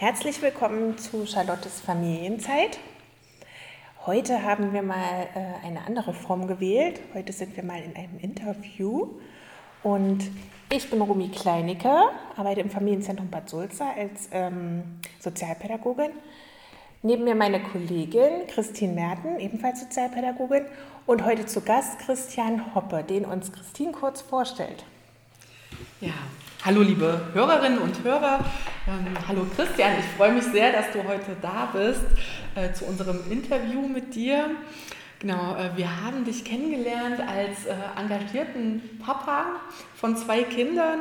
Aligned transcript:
Herzlich 0.00 0.40
willkommen 0.40 0.96
zu 0.96 1.26
Charlottes 1.26 1.82
Familienzeit. 1.82 2.78
Heute 4.06 4.42
haben 4.42 4.72
wir 4.72 4.80
mal 4.80 5.28
äh, 5.34 5.66
eine 5.66 5.84
andere 5.86 6.14
Form 6.14 6.46
gewählt. 6.46 6.98
Heute 7.12 7.34
sind 7.34 7.54
wir 7.54 7.62
mal 7.62 7.82
in 7.82 7.94
einem 7.94 8.18
Interview. 8.18 9.08
Und 9.82 10.30
ich 10.72 10.88
bin 10.88 11.02
Rumi 11.02 11.28
Kleinicke, 11.28 11.92
arbeite 12.34 12.62
im 12.62 12.70
Familienzentrum 12.70 13.28
Bad 13.28 13.50
Sulza 13.50 13.90
als 13.94 14.30
ähm, 14.32 14.84
Sozialpädagogin. 15.18 16.12
Neben 17.02 17.24
mir 17.24 17.34
meine 17.34 17.62
Kollegin 17.62 18.46
Christine 18.48 18.94
Merten, 18.94 19.38
ebenfalls 19.38 19.80
Sozialpädagogin. 19.80 20.64
Und 21.04 21.26
heute 21.26 21.44
zu 21.44 21.60
Gast 21.60 21.98
Christian 21.98 22.74
Hoppe, 22.74 23.04
den 23.04 23.26
uns 23.26 23.52
Christine 23.52 23.92
kurz 23.92 24.22
vorstellt. 24.22 24.82
Ja, 26.00 26.14
Hallo 26.62 26.82
liebe 26.82 27.22
Hörerinnen 27.32 27.78
und 27.78 28.04
Hörer, 28.04 28.44
ähm, 28.90 29.14
hallo 29.28 29.46
Christian, 29.54 29.92
ich 29.98 30.04
freue 30.16 30.32
mich 30.32 30.44
sehr, 30.44 30.72
dass 30.72 30.90
du 30.92 31.04
heute 31.04 31.36
da 31.40 31.70
bist 31.72 32.02
äh, 32.54 32.72
zu 32.72 32.84
unserem 32.86 33.30
Interview 33.30 33.86
mit 33.86 34.14
dir. 34.14 34.50
Genau, 35.20 35.56
äh, 35.56 35.76
wir 35.76 36.04
haben 36.04 36.24
dich 36.24 36.44
kennengelernt 36.44 37.20
als 37.20 37.66
äh, 37.66 37.74
engagierten 37.96 38.98
Papa 39.04 39.44
von 39.94 40.16
zwei 40.16 40.42
Kindern 40.42 41.00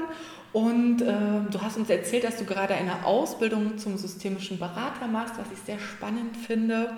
und 0.54 1.02
äh, 1.02 1.06
du 1.50 1.62
hast 1.62 1.78
uns 1.78 1.90
erzählt, 1.90 2.24
dass 2.24 2.38
du 2.38 2.46
gerade 2.46 2.76
eine 2.76 3.06
Ausbildung 3.06 3.78
zum 3.78 3.98
systemischen 3.98 4.60
Berater 4.60 5.08
machst, 5.12 5.36
was 5.38 5.48
ich 5.52 5.60
sehr 5.66 5.80
spannend 5.80 6.36
finde 6.38 6.98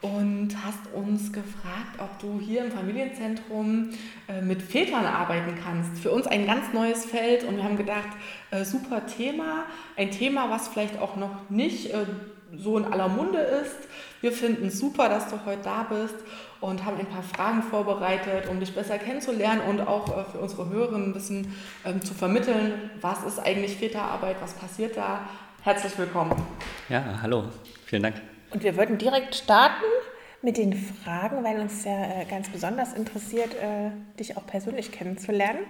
und 0.00 0.50
hast 0.64 0.92
uns 0.94 1.32
gefragt, 1.32 1.98
ob 1.98 2.18
du 2.20 2.40
hier 2.40 2.64
im 2.64 2.70
Familienzentrum 2.70 3.90
äh, 4.28 4.40
mit 4.40 4.62
Vätern 4.62 5.04
arbeiten 5.04 5.54
kannst. 5.62 6.00
Für 6.00 6.12
uns 6.12 6.26
ein 6.26 6.46
ganz 6.46 6.72
neues 6.72 7.04
Feld 7.04 7.42
und 7.44 7.56
wir 7.56 7.64
haben 7.64 7.76
gedacht, 7.76 8.08
äh, 8.50 8.64
super 8.64 9.06
Thema, 9.06 9.64
ein 9.96 10.10
Thema, 10.10 10.50
was 10.50 10.68
vielleicht 10.68 11.00
auch 11.00 11.16
noch 11.16 11.50
nicht 11.50 11.92
äh, 11.92 12.06
so 12.56 12.78
in 12.78 12.84
aller 12.84 13.08
Munde 13.08 13.40
ist. 13.40 13.76
Wir 14.20 14.32
finden 14.32 14.68
es 14.68 14.78
super, 14.78 15.08
dass 15.08 15.28
du 15.28 15.44
heute 15.44 15.62
da 15.64 15.82
bist 15.82 16.14
und 16.60 16.84
haben 16.84 16.98
ein 16.98 17.06
paar 17.06 17.22
Fragen 17.22 17.62
vorbereitet, 17.62 18.48
um 18.48 18.60
dich 18.60 18.74
besser 18.74 18.98
kennenzulernen 18.98 19.60
und 19.68 19.80
auch 19.80 20.30
für 20.30 20.38
unsere 20.38 20.68
Hörerinnen 20.68 21.10
ein 21.10 21.12
bisschen 21.12 21.54
ähm, 21.84 22.02
zu 22.02 22.14
vermitteln, 22.14 22.90
was 23.00 23.24
ist 23.24 23.38
eigentlich 23.38 23.76
Väterarbeit, 23.76 24.36
was 24.40 24.54
passiert 24.54 24.96
da. 24.96 25.20
Herzlich 25.62 25.98
willkommen. 25.98 26.34
Ja, 26.88 27.18
hallo, 27.20 27.44
vielen 27.84 28.04
Dank. 28.04 28.16
Und 28.50 28.62
wir 28.62 28.76
würden 28.76 28.96
direkt 28.96 29.34
starten 29.34 29.84
mit 30.42 30.56
den 30.56 30.72
Fragen, 30.74 31.42
weil 31.42 31.60
uns 31.60 31.84
ja 31.84 32.20
äh, 32.20 32.24
ganz 32.24 32.48
besonders 32.48 32.92
interessiert, 32.92 33.54
äh, 33.54 33.90
dich 34.18 34.36
auch 34.36 34.46
persönlich 34.46 34.92
kennenzulernen. 34.92 35.60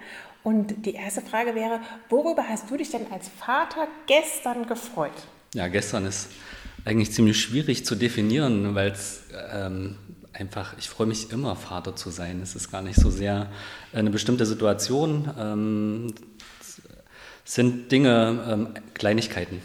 Und 0.42 0.84
die 0.84 0.94
erste 0.94 1.22
Frage 1.22 1.54
wäre, 1.54 1.80
worüber 2.08 2.44
hast 2.48 2.70
du 2.70 2.76
dich 2.76 2.90
denn 2.90 3.10
als 3.10 3.28
Vater 3.28 3.88
gestern 4.06 4.66
gefreut? 4.66 5.12
Ja, 5.54 5.68
gestern 5.68 6.04
ist 6.04 6.28
eigentlich 6.84 7.12
ziemlich 7.12 7.40
schwierig 7.40 7.86
zu 7.86 7.94
definieren, 7.94 8.74
weil 8.74 8.90
es 8.90 9.22
ähm, 9.52 9.96
einfach, 10.32 10.76
ich 10.78 10.88
freue 10.88 11.06
mich 11.06 11.32
immer, 11.32 11.56
Vater 11.56 11.96
zu 11.96 12.10
sein. 12.10 12.40
Es 12.42 12.54
ist 12.54 12.70
gar 12.70 12.82
nicht 12.82 13.00
so 13.00 13.10
sehr 13.10 13.50
eine 13.92 14.10
bestimmte 14.10 14.44
Situation. 14.44 15.30
Ähm, 15.38 16.14
es 16.60 17.54
sind 17.54 17.90
Dinge, 17.90 18.44
ähm, 18.46 18.68
Kleinigkeiten 18.92 19.62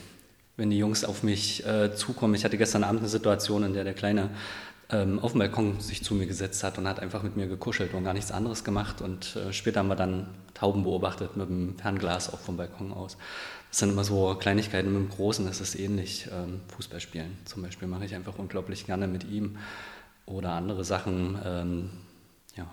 wenn 0.55 0.69
die 0.69 0.77
Jungs 0.77 1.03
auf 1.03 1.23
mich 1.23 1.65
äh, 1.65 1.95
zukommen. 1.95 2.35
Ich 2.35 2.45
hatte 2.45 2.57
gestern 2.57 2.83
Abend 2.83 2.99
eine 2.99 3.09
Situation, 3.09 3.63
in 3.63 3.73
der 3.73 3.83
der 3.83 3.93
Kleine 3.93 4.29
ähm, 4.93 5.19
auf 5.19 5.31
dem 5.31 5.39
Balkon 5.39 5.79
sich 5.79 6.03
zu 6.03 6.15
mir 6.15 6.27
gesetzt 6.27 6.63
hat 6.63 6.77
und 6.77 6.87
hat 6.87 6.99
einfach 6.99 7.23
mit 7.23 7.35
mir 7.35 7.47
gekuschelt 7.47 7.93
und 7.93 8.03
gar 8.03 8.13
nichts 8.13 8.31
anderes 8.31 8.63
gemacht. 8.63 9.01
Und 9.01 9.35
äh, 9.35 9.51
später 9.51 9.79
haben 9.79 9.87
wir 9.87 9.95
dann 9.95 10.27
Tauben 10.53 10.83
beobachtet 10.83 11.35
mit 11.35 11.49
dem 11.49 11.77
Fernglas 11.77 12.31
auch 12.31 12.39
vom 12.39 12.57
Balkon 12.57 12.93
aus. 12.93 13.17
Das 13.69 13.79
sind 13.79 13.89
immer 13.89 14.03
so 14.03 14.35
Kleinigkeiten. 14.35 14.93
Mit 14.93 15.09
dem 15.09 15.09
Großen 15.09 15.47
ist 15.47 15.59
es 15.59 15.75
ähnlich. 15.75 16.29
Ähm, 16.31 16.61
Fußballspielen 16.75 17.37
zum 17.45 17.63
Beispiel 17.63 17.87
mache 17.87 18.05
ich 18.05 18.13
einfach 18.13 18.37
unglaublich 18.37 18.85
gerne 18.85 19.07
mit 19.07 19.23
ihm 19.23 19.57
oder 20.25 20.51
andere 20.51 20.83
Sachen. 20.83 21.39
Ähm, 21.43 21.89
ja, 22.55 22.67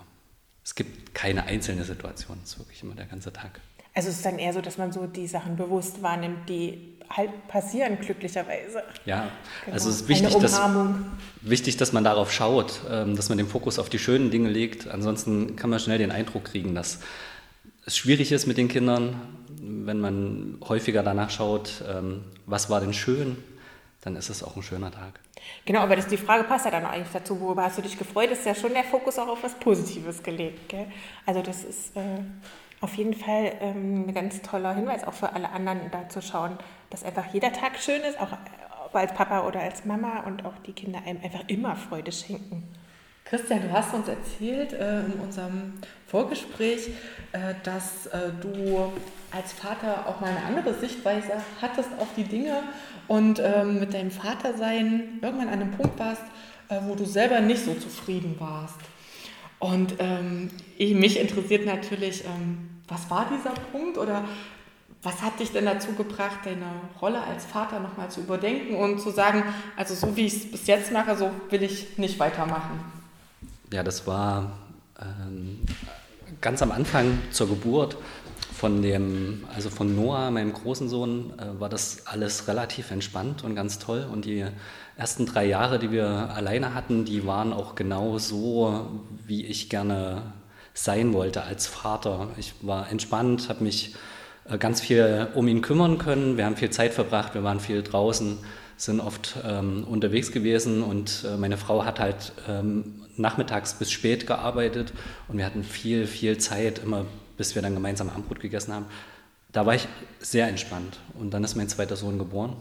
es 0.62 0.74
gibt 0.74 1.14
keine 1.14 1.44
einzelne 1.44 1.84
Situation. 1.84 2.38
Es 2.44 2.52
ist 2.52 2.58
wirklich 2.58 2.82
immer 2.82 2.94
der 2.94 3.06
ganze 3.06 3.32
Tag. 3.32 3.60
Also 3.94 4.08
es 4.08 4.16
ist 4.16 4.26
dann 4.26 4.38
eher 4.38 4.52
so, 4.52 4.60
dass 4.60 4.78
man 4.78 4.92
so 4.92 5.06
die 5.06 5.26
Sachen 5.26 5.56
bewusst 5.56 6.02
wahrnimmt, 6.02 6.48
die 6.48 6.99
halt 7.10 7.48
passieren, 7.48 7.98
glücklicherweise. 8.00 8.82
Ja, 9.04 9.28
genau. 9.64 9.74
also 9.74 9.90
es 9.90 10.02
ist 10.02 10.08
wichtig 10.08 10.34
dass, 10.36 10.60
wichtig, 11.42 11.76
dass 11.76 11.92
man 11.92 12.04
darauf 12.04 12.32
schaut, 12.32 12.80
ähm, 12.88 13.16
dass 13.16 13.28
man 13.28 13.38
den 13.38 13.48
Fokus 13.48 13.78
auf 13.78 13.88
die 13.88 13.98
schönen 13.98 14.30
Dinge 14.30 14.48
legt. 14.48 14.88
Ansonsten 14.88 15.56
kann 15.56 15.70
man 15.70 15.80
schnell 15.80 15.98
den 15.98 16.12
Eindruck 16.12 16.44
kriegen, 16.44 16.74
dass 16.74 17.00
es 17.84 17.96
schwierig 17.96 18.30
ist 18.30 18.46
mit 18.46 18.58
den 18.58 18.68
Kindern, 18.68 19.20
wenn 19.48 20.00
man 20.00 20.58
häufiger 20.66 21.02
danach 21.02 21.30
schaut, 21.30 21.82
ähm, 21.88 22.24
was 22.46 22.70
war 22.70 22.80
denn 22.80 22.94
schön, 22.94 23.36
dann 24.02 24.16
ist 24.16 24.30
es 24.30 24.42
auch 24.42 24.56
ein 24.56 24.62
schöner 24.62 24.90
Tag. 24.90 25.20
Genau, 25.64 25.80
aber 25.80 25.96
das, 25.96 26.06
die 26.06 26.16
Frage 26.16 26.44
passt 26.44 26.64
ja 26.64 26.70
dann 26.70 26.86
eigentlich 26.86 27.12
dazu, 27.12 27.40
worüber 27.40 27.64
hast 27.64 27.78
du 27.78 27.82
dich 27.82 27.98
gefreut, 27.98 28.30
ist 28.30 28.46
ja 28.46 28.54
schon 28.54 28.72
der 28.72 28.84
Fokus 28.84 29.18
auch 29.18 29.28
auf 29.28 29.42
was 29.42 29.54
Positives 29.58 30.22
gelegt. 30.22 30.68
Gell? 30.68 30.86
Also 31.26 31.42
das 31.42 31.64
ist 31.64 31.96
äh, 31.96 32.20
auf 32.80 32.94
jeden 32.94 33.14
Fall 33.14 33.52
ähm, 33.60 34.08
ein 34.08 34.14
ganz 34.14 34.40
toller 34.42 34.74
Hinweis 34.74 35.04
auch 35.04 35.12
für 35.12 35.32
alle 35.32 35.50
anderen, 35.50 35.90
da 35.90 36.08
zu 36.08 36.22
schauen, 36.22 36.58
dass 36.88 37.04
einfach 37.04 37.32
jeder 37.32 37.52
Tag 37.52 37.78
schön 37.78 38.00
ist, 38.02 38.18
auch 38.20 38.32
ob 38.86 38.94
als 38.94 39.12
Papa 39.14 39.46
oder 39.46 39.60
als 39.60 39.84
Mama 39.84 40.20
und 40.20 40.44
auch 40.44 40.58
die 40.66 40.72
Kinder 40.72 41.00
einem 41.06 41.22
einfach 41.22 41.44
immer 41.46 41.76
Freude 41.76 42.10
schenken. 42.10 42.66
Christian, 43.24 43.62
du 43.62 43.70
hast 43.70 43.94
uns 43.94 44.08
erzählt 44.08 44.72
äh, 44.72 45.00
in 45.00 45.12
unserem 45.22 45.74
Vorgespräch, 46.08 46.88
äh, 47.30 47.54
dass 47.62 48.06
äh, 48.06 48.32
du 48.40 48.92
als 49.30 49.52
Vater 49.52 50.08
auch 50.08 50.20
mal 50.20 50.30
eine 50.30 50.44
andere 50.44 50.74
Sichtweise 50.74 51.34
hattest 51.62 51.90
auf 52.00 52.08
die 52.16 52.24
Dinge 52.24 52.64
und 53.06 53.38
ähm, 53.38 53.78
mit 53.78 53.94
deinem 53.94 54.10
Vatersein 54.10 55.20
irgendwann 55.22 55.48
an 55.48 55.60
einem 55.60 55.70
Punkt 55.70 55.96
warst, 56.00 56.22
äh, 56.70 56.80
wo 56.82 56.96
du 56.96 57.04
selber 57.04 57.40
nicht 57.40 57.64
so 57.64 57.74
zufrieden 57.74 58.34
warst. 58.40 58.80
Und 59.60 59.94
ähm, 59.98 60.50
ich, 60.78 60.94
mich 60.94 61.20
interessiert 61.20 61.66
natürlich, 61.66 62.24
ähm, 62.24 62.70
was 62.88 63.08
war 63.10 63.28
dieser 63.30 63.52
Punkt 63.70 63.98
oder 63.98 64.24
was 65.02 65.22
hat 65.22 65.38
dich 65.38 65.52
denn 65.52 65.66
dazu 65.66 65.92
gebracht, 65.92 66.40
deine 66.44 66.66
Rolle 67.00 67.22
als 67.22 67.44
Vater 67.44 67.78
nochmal 67.78 68.10
zu 68.10 68.20
überdenken 68.20 68.74
und 68.74 69.00
zu 69.00 69.10
sagen, 69.10 69.44
also 69.76 69.94
so 69.94 70.16
wie 70.16 70.26
ich 70.26 70.34
es 70.34 70.50
bis 70.50 70.66
jetzt 70.66 70.92
mache, 70.92 71.16
so 71.16 71.30
will 71.50 71.62
ich 71.62 71.96
nicht 71.98 72.18
weitermachen? 72.18 72.80
Ja, 73.72 73.82
das 73.82 74.06
war 74.06 74.52
ähm, 75.00 75.60
ganz 76.40 76.60
am 76.62 76.72
Anfang 76.72 77.18
zur 77.30 77.48
Geburt 77.48 77.96
von 78.52 78.82
dem, 78.82 79.44
also 79.54 79.70
von 79.70 79.96
Noah, 79.96 80.30
meinem 80.30 80.52
großen 80.52 80.88
Sohn, 80.88 81.32
äh, 81.38 81.60
war 81.60 81.68
das 81.68 82.06
alles 82.06 82.48
relativ 82.48 82.90
entspannt 82.90 83.44
und 83.44 83.54
ganz 83.54 83.78
toll. 83.78 84.06
Und 84.10 84.24
die 84.24 84.44
ersten 84.96 85.26
drei 85.26 85.46
Jahre, 85.46 85.78
die 85.78 85.90
wir 85.90 86.06
alleine 86.06 86.74
hatten, 86.74 87.04
die 87.04 87.26
waren 87.26 87.52
auch 87.52 87.74
genau 87.74 88.18
so, 88.18 88.86
wie 89.26 89.46
ich 89.46 89.70
gerne 89.70 90.22
sein 90.74 91.12
wollte 91.12 91.42
als 91.42 91.66
Vater. 91.66 92.28
Ich 92.36 92.54
war 92.62 92.90
entspannt, 92.90 93.48
habe 93.48 93.64
mich 93.64 93.94
äh, 94.48 94.58
ganz 94.58 94.80
viel 94.80 95.28
um 95.34 95.48
ihn 95.48 95.62
kümmern 95.62 95.98
können. 95.98 96.36
Wir 96.36 96.44
haben 96.44 96.56
viel 96.56 96.70
Zeit 96.70 96.92
verbracht, 96.92 97.34
wir 97.34 97.44
waren 97.44 97.60
viel 97.60 97.82
draußen, 97.82 98.38
sind 98.76 99.00
oft 99.00 99.36
ähm, 99.44 99.84
unterwegs 99.84 100.32
gewesen 100.32 100.82
und 100.82 101.24
äh, 101.26 101.36
meine 101.36 101.56
Frau 101.56 101.84
hat 101.84 102.00
halt 102.00 102.32
ähm, 102.48 103.02
nachmittags 103.16 103.74
bis 103.74 103.90
spät 103.90 104.26
gearbeitet 104.26 104.92
und 105.28 105.38
wir 105.38 105.44
hatten 105.44 105.64
viel, 105.64 106.06
viel 106.06 106.38
Zeit, 106.38 106.80
immer 106.82 107.04
bis 107.40 107.54
wir 107.54 107.62
dann 107.62 107.72
gemeinsam 107.72 108.10
Abendbrot 108.10 108.38
gegessen 108.38 108.74
haben. 108.74 108.84
Da 109.50 109.64
war 109.64 109.74
ich 109.74 109.88
sehr 110.18 110.46
entspannt 110.46 110.98
und 111.18 111.32
dann 111.32 111.42
ist 111.42 111.56
mein 111.56 111.70
zweiter 111.70 111.96
Sohn 111.96 112.18
geboren 112.18 112.54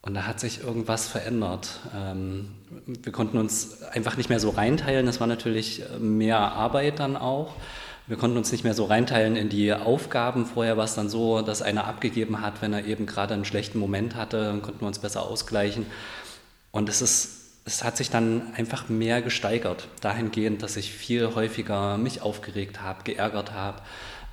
und 0.00 0.14
da 0.14 0.26
hat 0.26 0.40
sich 0.40 0.64
irgendwas 0.64 1.06
verändert. 1.06 1.78
Ähm, 1.94 2.56
wir 2.86 3.12
konnten 3.12 3.38
uns 3.38 3.80
einfach 3.84 4.16
nicht 4.16 4.28
mehr 4.28 4.40
so 4.40 4.50
reinteilen. 4.50 5.06
Das 5.06 5.20
war 5.20 5.28
natürlich 5.28 5.82
äh, 5.82 6.00
mehr 6.00 6.38
Arbeit 6.38 6.98
dann 6.98 7.16
auch. 7.16 7.54
Wir 8.08 8.16
konnten 8.16 8.36
uns 8.36 8.50
nicht 8.50 8.64
mehr 8.64 8.74
so 8.74 8.86
reinteilen 8.86 9.36
in 9.36 9.48
die 9.48 9.72
Aufgaben. 9.72 10.44
Vorher 10.44 10.76
war 10.76 10.84
es 10.84 10.96
dann 10.96 11.08
so, 11.08 11.40
dass 11.40 11.62
einer 11.62 11.86
abgegeben 11.86 12.40
hat, 12.40 12.62
wenn 12.62 12.72
er 12.72 12.84
eben 12.84 13.06
gerade 13.06 13.34
einen 13.34 13.44
schlechten 13.44 13.78
Moment 13.78 14.16
hatte, 14.16 14.42
dann 14.42 14.60
konnten 14.62 14.80
wir 14.80 14.88
uns 14.88 14.98
besser 14.98 15.22
ausgleichen. 15.22 15.86
Und 16.72 16.88
es 16.88 17.00
ist 17.00 17.41
es 17.64 17.84
hat 17.84 17.96
sich 17.96 18.10
dann 18.10 18.54
einfach 18.56 18.88
mehr 18.88 19.22
gesteigert, 19.22 19.88
dahingehend, 20.00 20.62
dass 20.62 20.76
ich 20.76 20.92
viel 20.92 21.34
häufiger 21.34 21.96
mich 21.96 22.22
aufgeregt 22.22 22.80
habe, 22.80 23.04
geärgert 23.04 23.52
habe, 23.52 23.82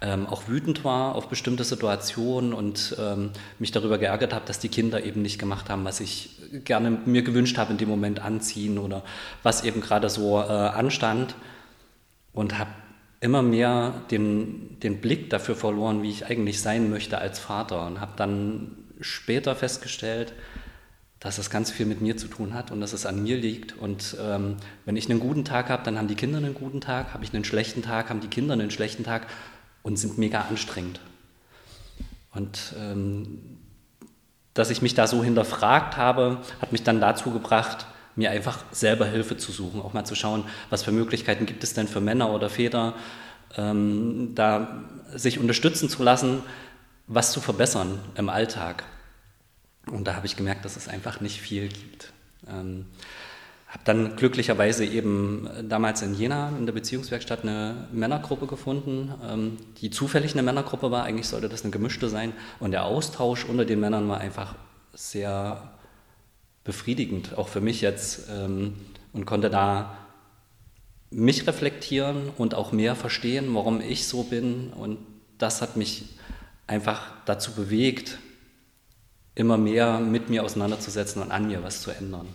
ähm, 0.02 0.28
auch 0.28 0.48
wütend 0.48 0.86
war 0.86 1.16
auf 1.16 1.28
bestimmte 1.28 1.66
Situationen 1.66 2.54
und 2.54 2.96
ähm, 3.00 3.32
mich 3.60 3.72
darüber 3.72 3.98
geärgert 3.98 4.34
habe, 4.34 4.46
dass 4.46 4.60
die 4.60 4.70
Kinder 4.70 5.04
eben 5.04 5.22
nicht 5.22 5.40
gemacht 5.40 5.70
haben, 5.70 5.84
was 5.84 6.00
ich 6.00 6.30
gerne 6.64 6.92
mir 7.06 7.22
gewünscht 7.22 7.58
habe 7.58 7.72
in 7.72 7.78
dem 7.78 7.90
Moment 7.90 8.22
anziehen 8.22 8.78
oder 8.78 9.04
was 9.44 9.64
eben 9.66 9.82
gerade 9.82 10.10
so 10.10 10.40
äh, 10.40 10.44
anstand. 10.44 11.36
Und 12.32 12.58
habe 12.58 12.70
immer 13.20 13.42
mehr 13.42 13.94
den, 14.12 14.80
den 14.80 15.02
Blick 15.02 15.30
dafür 15.30 15.56
verloren, 15.56 16.02
wie 16.02 16.10
ich 16.10 16.28
eigentlich 16.28 16.62
sein 16.62 16.90
möchte 16.90 17.18
als 17.18 17.38
Vater 17.40 17.86
und 17.86 18.00
habe 18.00 18.14
dann 18.16 18.78
später 19.02 19.56
festgestellt, 19.56 20.34
dass 21.20 21.38
es 21.38 21.50
ganz 21.50 21.70
viel 21.70 21.86
mit 21.86 22.02
mir 22.02 22.16
zu 22.16 22.28
tun 22.28 22.54
hat 22.54 22.72
und 22.72 22.80
dass 22.80 22.94
es 22.94 23.06
an 23.06 23.22
mir 23.22 23.38
liegt. 23.38 23.78
Und 23.78 24.16
ähm, 24.22 24.56
wenn 24.86 24.96
ich 24.96 25.10
einen 25.10 25.20
guten 25.20 25.44
Tag 25.44 25.70
habe, 25.70 25.84
dann 25.84 25.98
haben 25.98 26.08
die 26.08 26.16
Kinder 26.16 26.38
einen 26.38 26.54
guten 26.54 26.80
Tag. 26.80 27.14
Habe 27.14 27.24
ich 27.24 27.34
einen 27.34 27.44
schlechten 27.44 27.82
Tag, 27.82 28.10
haben 28.10 28.22
die 28.22 28.28
Kinder 28.28 28.54
einen 28.54 28.72
schlechten 28.72 29.04
Tag 29.04 29.28
und 29.84 29.98
sind 29.98 30.18
mega 30.18 30.42
anstrengend. 30.42 31.02
Und 32.34 32.74
ähm, 32.80 33.60
dass 34.54 34.70
ich 34.70 34.82
mich 34.82 34.94
da 34.94 35.08
so 35.08 35.24
hinterfragt 35.24 35.98
habe, 35.98 36.40
hat 36.62 36.72
mich 36.72 36.84
dann 36.84 37.02
dazu 37.02 37.32
gebracht, 37.32 37.86
mir 38.16 38.32
einfach 38.32 38.64
selber 38.72 39.06
Hilfe 39.06 39.38
zu 39.38 39.52
suchen, 39.52 39.82
auch 39.82 39.94
mal 39.94 40.06
zu 40.06 40.16
schauen, 40.16 40.44
was 40.70 40.84
für 40.84 40.92
Möglichkeiten 40.92 41.46
gibt 41.46 41.64
es 41.64 41.74
denn 41.74 41.88
für 41.88 42.02
Männer 42.02 42.32
oder 42.32 42.50
Väter, 42.50 42.94
ähm, 43.58 44.32
da 44.36 44.84
sich 45.16 45.40
unterstützen 45.40 45.90
zu 45.90 46.04
lassen, 46.04 46.44
was 47.08 47.32
zu 47.32 47.42
verbessern 47.42 48.00
im 48.16 48.30
Alltag. 48.30 48.84
Und 49.88 50.06
da 50.08 50.16
habe 50.16 50.26
ich 50.26 50.36
gemerkt, 50.36 50.66
dass 50.66 50.78
es 50.78 50.88
einfach 50.88 51.22
nicht 51.22 51.42
viel 51.42 51.70
gibt. 51.70 52.14
Ähm, 52.48 52.86
habe 53.68 53.84
dann 53.86 54.16
glücklicherweise 54.16 54.84
eben 54.84 55.48
damals 55.68 56.02
in 56.02 56.16
Jena 56.16 56.50
in 56.58 56.66
der 56.66 56.74
Beziehungswerkstatt 56.74 57.44
eine 57.44 57.88
Männergruppe 57.92 58.48
gefunden, 58.48 59.14
ähm, 59.24 59.58
die 59.80 59.92
zufällig 59.92 60.34
eine 60.34 60.42
Männergruppe 60.42 60.90
war. 60.90 61.04
Eigentlich 61.04 61.28
sollte 61.28 61.50
das 61.50 61.62
eine 61.62 61.72
gemischte 61.72 62.10
sein. 62.10 62.34
Und 62.60 62.72
der 62.72 62.86
Austausch 62.86 63.46
unter 63.46 63.66
den 63.66 63.80
Männern 63.80 64.08
war 64.10 64.20
einfach 64.20 64.56
sehr 64.94 65.72
befriedigend, 66.64 67.38
auch 67.38 67.48
für 67.48 67.62
mich 67.62 67.82
jetzt. 67.82 68.28
Ähm, 68.30 68.76
und 69.14 69.26
konnte 69.26 69.50
da 69.50 69.98
mich 71.12 71.48
reflektieren 71.48 72.30
und 72.38 72.54
auch 72.54 72.72
mehr 72.72 72.96
verstehen, 72.96 73.54
warum 73.56 73.82
ich 73.82 74.08
so 74.08 74.24
bin. 74.24 74.72
Und 74.72 75.00
das 75.38 75.62
hat 75.62 75.78
mich 75.78 76.06
einfach 76.68 77.12
dazu 77.26 77.54
bewegt, 77.54 78.20
immer 79.40 79.58
mehr 79.58 80.00
mit 80.00 80.30
mir 80.30 80.44
auseinanderzusetzen 80.44 81.22
und 81.22 81.32
an 81.32 81.48
mir 81.48 81.64
was 81.64 81.82
zu 81.82 81.92
ändern 81.92 82.28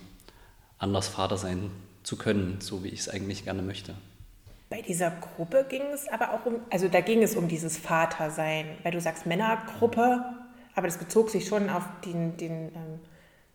anders 0.84 1.08
Vater 1.08 1.36
sein 1.36 1.70
zu 2.02 2.16
können, 2.16 2.58
so 2.60 2.84
wie 2.84 2.88
ich 2.88 3.00
es 3.00 3.08
eigentlich 3.08 3.44
gerne 3.44 3.62
möchte. 3.62 3.94
Bei 4.70 4.82
dieser 4.82 5.10
Gruppe 5.10 5.66
ging 5.68 5.82
es 5.92 6.08
aber 6.08 6.32
auch 6.32 6.46
um, 6.46 6.56
also 6.70 6.88
da 6.88 7.00
ging 7.00 7.22
es 7.22 7.36
um 7.36 7.48
dieses 7.48 7.78
Vatersein, 7.78 8.66
weil 8.82 8.92
du 8.92 9.00
sagst 9.00 9.26
Männergruppe, 9.26 10.24
aber 10.74 10.86
das 10.86 10.98
bezog 10.98 11.30
sich 11.30 11.46
schon 11.46 11.70
auf 11.70 11.84
den, 12.04 12.36
den, 12.36 12.52
ähm, 12.74 13.00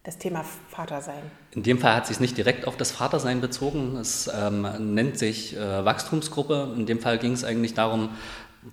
das 0.04 0.18
Thema 0.18 0.44
Vatersein. 0.70 1.22
In 1.52 1.64
dem 1.64 1.78
Fall 1.78 1.96
hat 1.96 2.08
sich 2.08 2.20
nicht 2.20 2.38
direkt 2.38 2.66
auf 2.68 2.78
das 2.78 2.92
Vatersein 2.92 3.42
bezogen. 3.42 3.98
Es 3.98 4.30
ähm, 4.34 4.94
nennt 4.96 5.20
sich 5.20 5.56
äh, 5.56 5.86
Wachstumsgruppe. 5.86 6.74
In 6.76 6.86
dem 6.86 7.00
Fall 7.00 7.18
ging 7.18 7.34
es 7.34 7.44
eigentlich 7.44 7.74
darum, 7.74 8.10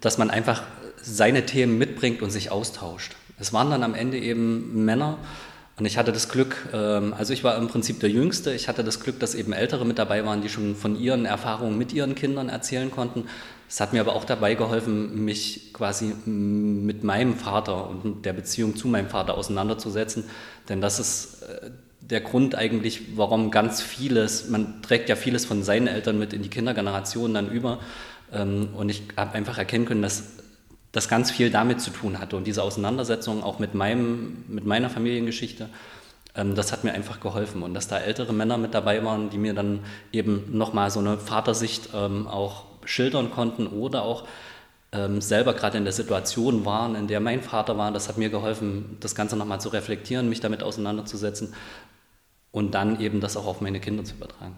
dass 0.00 0.19
man 0.19 0.31
einfach 0.31 0.62
seine 1.02 1.46
Themen 1.46 1.78
mitbringt 1.78 2.22
und 2.22 2.31
sich 2.31 2.50
austauscht. 2.50 3.16
Es 3.38 3.52
waren 3.52 3.70
dann 3.70 3.82
am 3.82 3.94
Ende 3.94 4.19
eben 4.19 4.84
Männer, 4.84 5.19
und 5.78 5.84
ich 5.84 5.98
hatte 5.98 6.10
das 6.10 6.31
Glück, 6.31 6.56
ähm, 6.72 7.14
also 7.16 7.34
ich 7.34 7.44
war 7.44 7.56
im 7.58 7.69
Prinzip 7.69 8.00
der 8.00 8.08
Jüngste, 8.08 8.52
ich 8.54 8.66
hatte 8.66 8.82
das 8.82 9.00
Glück, 9.00 9.20
dass 9.20 9.34
eben 9.34 9.52
Ältere 9.52 9.84
mit 9.84 9.98
dabei 9.98 10.25
waren, 10.25 10.40
die 10.40 10.48
schon 10.48 10.75
von 10.75 10.98
ihren 10.98 11.26
Erfahrungen 11.26 11.76
mit 11.76 11.93
ihren 11.93 12.14
Kindern 12.14 12.48
erzählen 12.48 12.90
konnten. 12.90 13.25
Es 13.69 13.81
hat 13.81 13.93
mir 13.93 14.00
aber 14.00 14.14
auch 14.14 14.25
dabei 14.25 14.54
geholfen, 14.54 15.25
mich 15.25 15.75
quasi 15.75 16.14
mit 16.25 17.04
meinem 17.04 17.34
Vater 17.34 17.90
und 17.90 18.25
der 18.25 18.32
Beziehung 18.32 18.76
zu 18.76 18.88
meinem 18.88 19.08
Vater 19.08 19.37
auseinanderzusetzen, 19.37 20.25
denn 20.70 20.81
das 20.81 20.98
ist 20.98 21.43
äh, 21.43 21.70
der 22.00 22.20
Grund 22.22 22.54
eigentlich, 22.54 23.16
warum 23.16 23.50
ganz 23.50 23.82
vieles, 23.82 24.48
man 24.48 24.81
trägt 24.81 25.08
ja 25.10 25.16
vieles 25.16 25.44
von 25.44 25.62
seinen 25.62 25.88
Eltern 25.88 26.19
mit 26.19 26.32
in 26.32 26.43
die 26.43 26.48
Kindergeneration 26.48 27.34
dann 27.34 27.50
über. 27.50 27.81
Ähm, 28.32 28.69
und 28.75 28.88
ich 28.88 29.02
habe 29.16 29.34
einfach 29.34 29.58
erkennen 29.58 29.84
können, 29.84 30.02
dass 30.02 30.36
das 30.96 31.10
ganz 31.10 31.31
viel 31.31 31.50
damit 31.50 31.82
zu 31.82 31.90
tun 31.90 32.19
hatte. 32.19 32.38
Und 32.38 32.46
diese 32.46 32.62
Auseinandersetzung 32.62 33.44
auch 33.44 33.58
mit, 33.58 33.75
meinem, 33.75 34.44
mit 34.48 34.64
meiner 34.64 34.88
Familiengeschichte, 34.88 35.69
ähm, 36.34 36.54
das 36.54 36.72
hat 36.72 36.84
mir 36.84 36.93
einfach 36.93 37.20
geholfen. 37.20 37.62
Und 37.62 37.75
dass 37.75 37.87
da 37.87 37.98
ältere 37.98 38.32
Männer 38.32 38.56
mit 38.56 38.72
dabei 38.72 39.04
waren, 39.04 39.28
die 39.28 39.37
mir 39.37 39.52
dann 39.52 39.81
eben 40.10 40.56
nochmal 40.56 40.90
so 40.90 41.00
eine 41.00 41.19
Vatersicht 41.19 41.90
ähm, 41.94 42.26
auch 42.26 42.64
schildern 42.87 43.31
konnten 43.31 43.66
oder 43.66 44.04
auch 44.04 44.25
ähm, 44.93 45.20
selber 45.20 45.52
gerade 45.52 45.76
in 45.76 45.84
der 45.84 45.93
Situation 45.93 46.64
waren, 46.64 46.94
in 46.94 47.08
der 47.08 47.20
mein 47.20 47.43
Vater 47.43 47.76
war, 47.76 47.93
das 47.93 48.08
hat 48.08 48.16
mir 48.16 48.31
geholfen, 48.31 48.96
das 49.00 49.14
Ganze 49.14 49.37
nochmal 49.37 49.60
zu 49.60 49.69
reflektieren, 49.69 50.31
mich 50.31 50.40
damit 50.40 50.62
auseinanderzusetzen 50.62 51.52
und 52.52 52.75
dann 52.75 53.00
eben 53.00 53.20
das 53.20 53.37
auch 53.37 53.46
auf 53.46 53.60
meine 53.60 53.81
Kinder 53.81 54.02
zu 54.02 54.14
übertragen. 54.14 54.56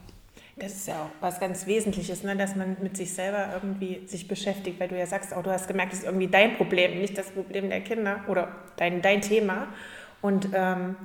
Das 0.58 0.72
ist 0.72 0.88
ja 0.88 1.02
auch 1.02 1.10
was 1.20 1.38
ganz 1.38 1.66
Wesentliches, 1.66 2.22
ne? 2.22 2.36
dass 2.36 2.56
man 2.56 2.76
mit 2.80 2.96
sich 2.96 3.12
selber 3.12 3.50
irgendwie 3.54 4.06
sich 4.06 4.26
beschäftigt, 4.26 4.80
weil 4.80 4.88
du 4.88 4.98
ja 4.98 5.06
sagst, 5.06 5.32
auch 5.32 5.42
du 5.42 5.50
hast 5.50 5.68
gemerkt, 5.68 5.92
das 5.92 6.00
ist 6.00 6.06
irgendwie 6.06 6.28
dein 6.28 6.56
Problem, 6.56 6.98
nicht 6.98 7.16
das 7.16 7.30
Problem 7.30 7.68
der 7.68 7.80
Kinder 7.80 8.24
oder 8.28 8.56
dein, 8.76 9.00
dein 9.02 9.20
Thema. 9.20 9.68
Und 10.20 10.48
ähm, 10.52 10.96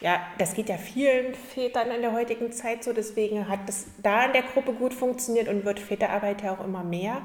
ja, 0.00 0.20
das 0.38 0.54
geht 0.54 0.68
ja 0.68 0.76
vielen 0.76 1.34
Vätern 1.34 1.90
in 1.90 2.00
der 2.00 2.12
heutigen 2.12 2.52
Zeit 2.52 2.82
so, 2.82 2.92
deswegen 2.92 3.48
hat 3.48 3.60
das 3.66 3.86
da 4.02 4.24
in 4.24 4.32
der 4.32 4.42
Gruppe 4.42 4.72
gut 4.72 4.94
funktioniert 4.94 5.48
und 5.48 5.64
wird 5.64 5.78
Väterarbeit 5.78 6.42
ja 6.42 6.52
auch 6.52 6.64
immer 6.64 6.82
mehr. 6.82 7.22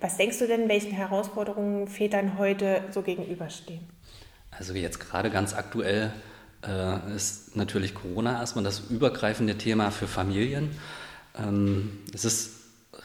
Was 0.00 0.16
denkst 0.16 0.38
du 0.38 0.46
denn, 0.46 0.68
welchen 0.68 0.92
Herausforderungen 0.92 1.88
Vätern 1.88 2.38
heute 2.38 2.84
so 2.90 3.02
gegenüberstehen? 3.02 3.80
Also 4.50 4.74
jetzt 4.74 5.00
gerade 5.00 5.30
ganz 5.30 5.54
aktuell 5.54 6.12
äh, 6.66 7.14
ist 7.14 7.56
natürlich 7.56 7.94
Corona 7.94 8.40
erstmal 8.40 8.64
das 8.64 8.80
übergreifende 8.90 9.56
Thema 9.56 9.90
für 9.90 10.06
Familien. 10.06 10.70
Ähm, 11.38 11.98
es 12.12 12.24
ist 12.24 12.50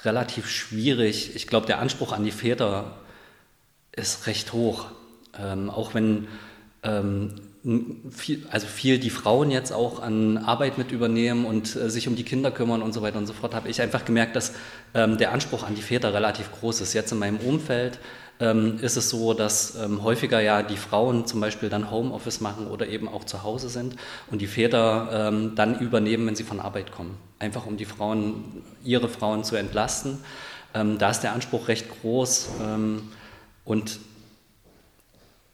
relativ 0.03 0.49
schwierig. 0.49 1.35
Ich 1.35 1.47
glaube, 1.47 1.67
der 1.67 1.79
Anspruch 1.79 2.11
an 2.11 2.23
die 2.23 2.31
Väter 2.31 2.97
ist 3.91 4.27
recht 4.27 4.53
hoch. 4.53 4.87
Ähm, 5.37 5.69
auch 5.69 5.93
wenn 5.93 6.27
ähm, 6.83 7.35
viel, 8.11 8.45
also 8.51 8.67
viel 8.67 8.99
die 8.99 9.09
Frauen 9.09 9.49
jetzt 9.49 9.71
auch 9.71 10.01
an 10.01 10.37
Arbeit 10.37 10.77
mit 10.77 10.91
übernehmen 10.91 11.45
und 11.45 11.75
äh, 11.75 11.89
sich 11.89 12.07
um 12.07 12.15
die 12.15 12.23
Kinder 12.23 12.51
kümmern 12.51 12.81
und 12.81 12.93
so 12.93 13.01
weiter 13.01 13.17
und 13.17 13.25
so 13.25 13.33
fort, 13.33 13.55
habe 13.55 13.69
ich 13.69 13.81
einfach 13.81 14.03
gemerkt, 14.03 14.35
dass 14.35 14.53
ähm, 14.93 15.17
der 15.17 15.31
Anspruch 15.31 15.63
an 15.63 15.75
die 15.75 15.81
Väter 15.81 16.13
relativ 16.13 16.51
groß 16.51 16.81
ist. 16.81 16.93
Jetzt 16.93 17.11
in 17.11 17.19
meinem 17.19 17.37
Umfeld 17.37 17.99
ähm, 18.39 18.79
ist 18.81 18.97
es 18.97 19.09
so, 19.09 19.33
dass 19.33 19.75
ähm, 19.75 20.03
häufiger 20.03 20.39
ja 20.39 20.63
die 20.63 20.77
Frauen 20.77 21.25
zum 21.25 21.39
Beispiel 21.39 21.69
dann 21.69 21.91
Homeoffice 21.91 22.41
machen 22.41 22.67
oder 22.67 22.87
eben 22.87 23.07
auch 23.07 23.23
zu 23.23 23.43
Hause 23.43 23.69
sind 23.69 23.95
und 24.29 24.41
die 24.41 24.47
Väter 24.47 25.29
ähm, 25.29 25.53
dann 25.55 25.79
übernehmen, 25.79 26.27
wenn 26.27 26.35
sie 26.35 26.43
von 26.43 26.59
Arbeit 26.59 26.91
kommen. 26.91 27.17
Einfach 27.39 27.65
um 27.65 27.77
die 27.77 27.85
Frauen, 27.85 28.63
ihre 28.83 29.09
Frauen 29.09 29.43
zu 29.43 29.55
entlasten. 29.55 30.19
Ähm, 30.73 30.97
da 30.97 31.11
ist 31.11 31.21
der 31.21 31.33
Anspruch 31.33 31.67
recht 31.67 31.87
groß 32.01 32.49
ähm, 32.61 33.03
und 33.65 33.99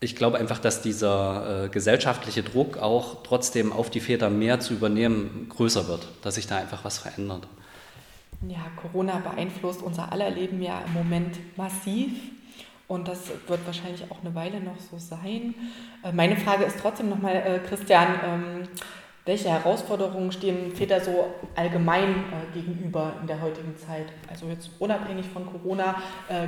ich 0.01 0.15
glaube 0.15 0.37
einfach, 0.37 0.59
dass 0.59 0.81
dieser 0.81 1.65
äh, 1.65 1.69
gesellschaftliche 1.69 2.41
Druck 2.41 2.77
auch 2.77 3.17
trotzdem 3.23 3.73
auf 3.73 3.89
die 3.89 3.99
Väter 3.99 4.29
mehr 4.29 4.61
zu 4.61 4.73
übernehmen 4.73 5.47
größer 5.49 5.89
wird, 5.89 6.07
dass 6.21 6.35
sich 6.35 6.47
da 6.47 6.57
einfach 6.57 6.85
was 6.85 6.99
verändert. 6.99 7.47
Ja, 8.47 8.59
Corona 8.81 9.19
beeinflusst 9.19 9.81
unser 9.81 10.13
aller 10.13 10.29
Leben 10.29 10.61
ja 10.61 10.81
im 10.87 10.93
Moment 10.93 11.37
massiv. 11.57 12.11
Und 12.89 13.07
das 13.07 13.19
wird 13.47 13.63
wahrscheinlich 13.67 14.03
auch 14.09 14.17
eine 14.21 14.33
Weile 14.33 14.59
noch 14.59 14.79
so 14.79 14.97
sein. 14.97 15.53
Äh, 16.03 16.11
meine 16.11 16.35
Frage 16.35 16.63
ist 16.63 16.79
trotzdem 16.81 17.09
nochmal, 17.09 17.35
äh, 17.35 17.59
Christian, 17.59 18.07
ähm, 18.25 18.63
welche 19.25 19.49
Herausforderungen 19.49 20.31
stehen 20.31 20.75
Väter 20.75 20.99
so 20.99 21.27
allgemein 21.55 22.09
äh, 22.09 22.51
gegenüber 22.51 23.13
in 23.21 23.27
der 23.27 23.39
heutigen 23.41 23.77
Zeit? 23.77 24.07
Also 24.27 24.47
jetzt 24.47 24.71
unabhängig 24.79 25.27
von 25.31 25.45
Corona 25.45 26.01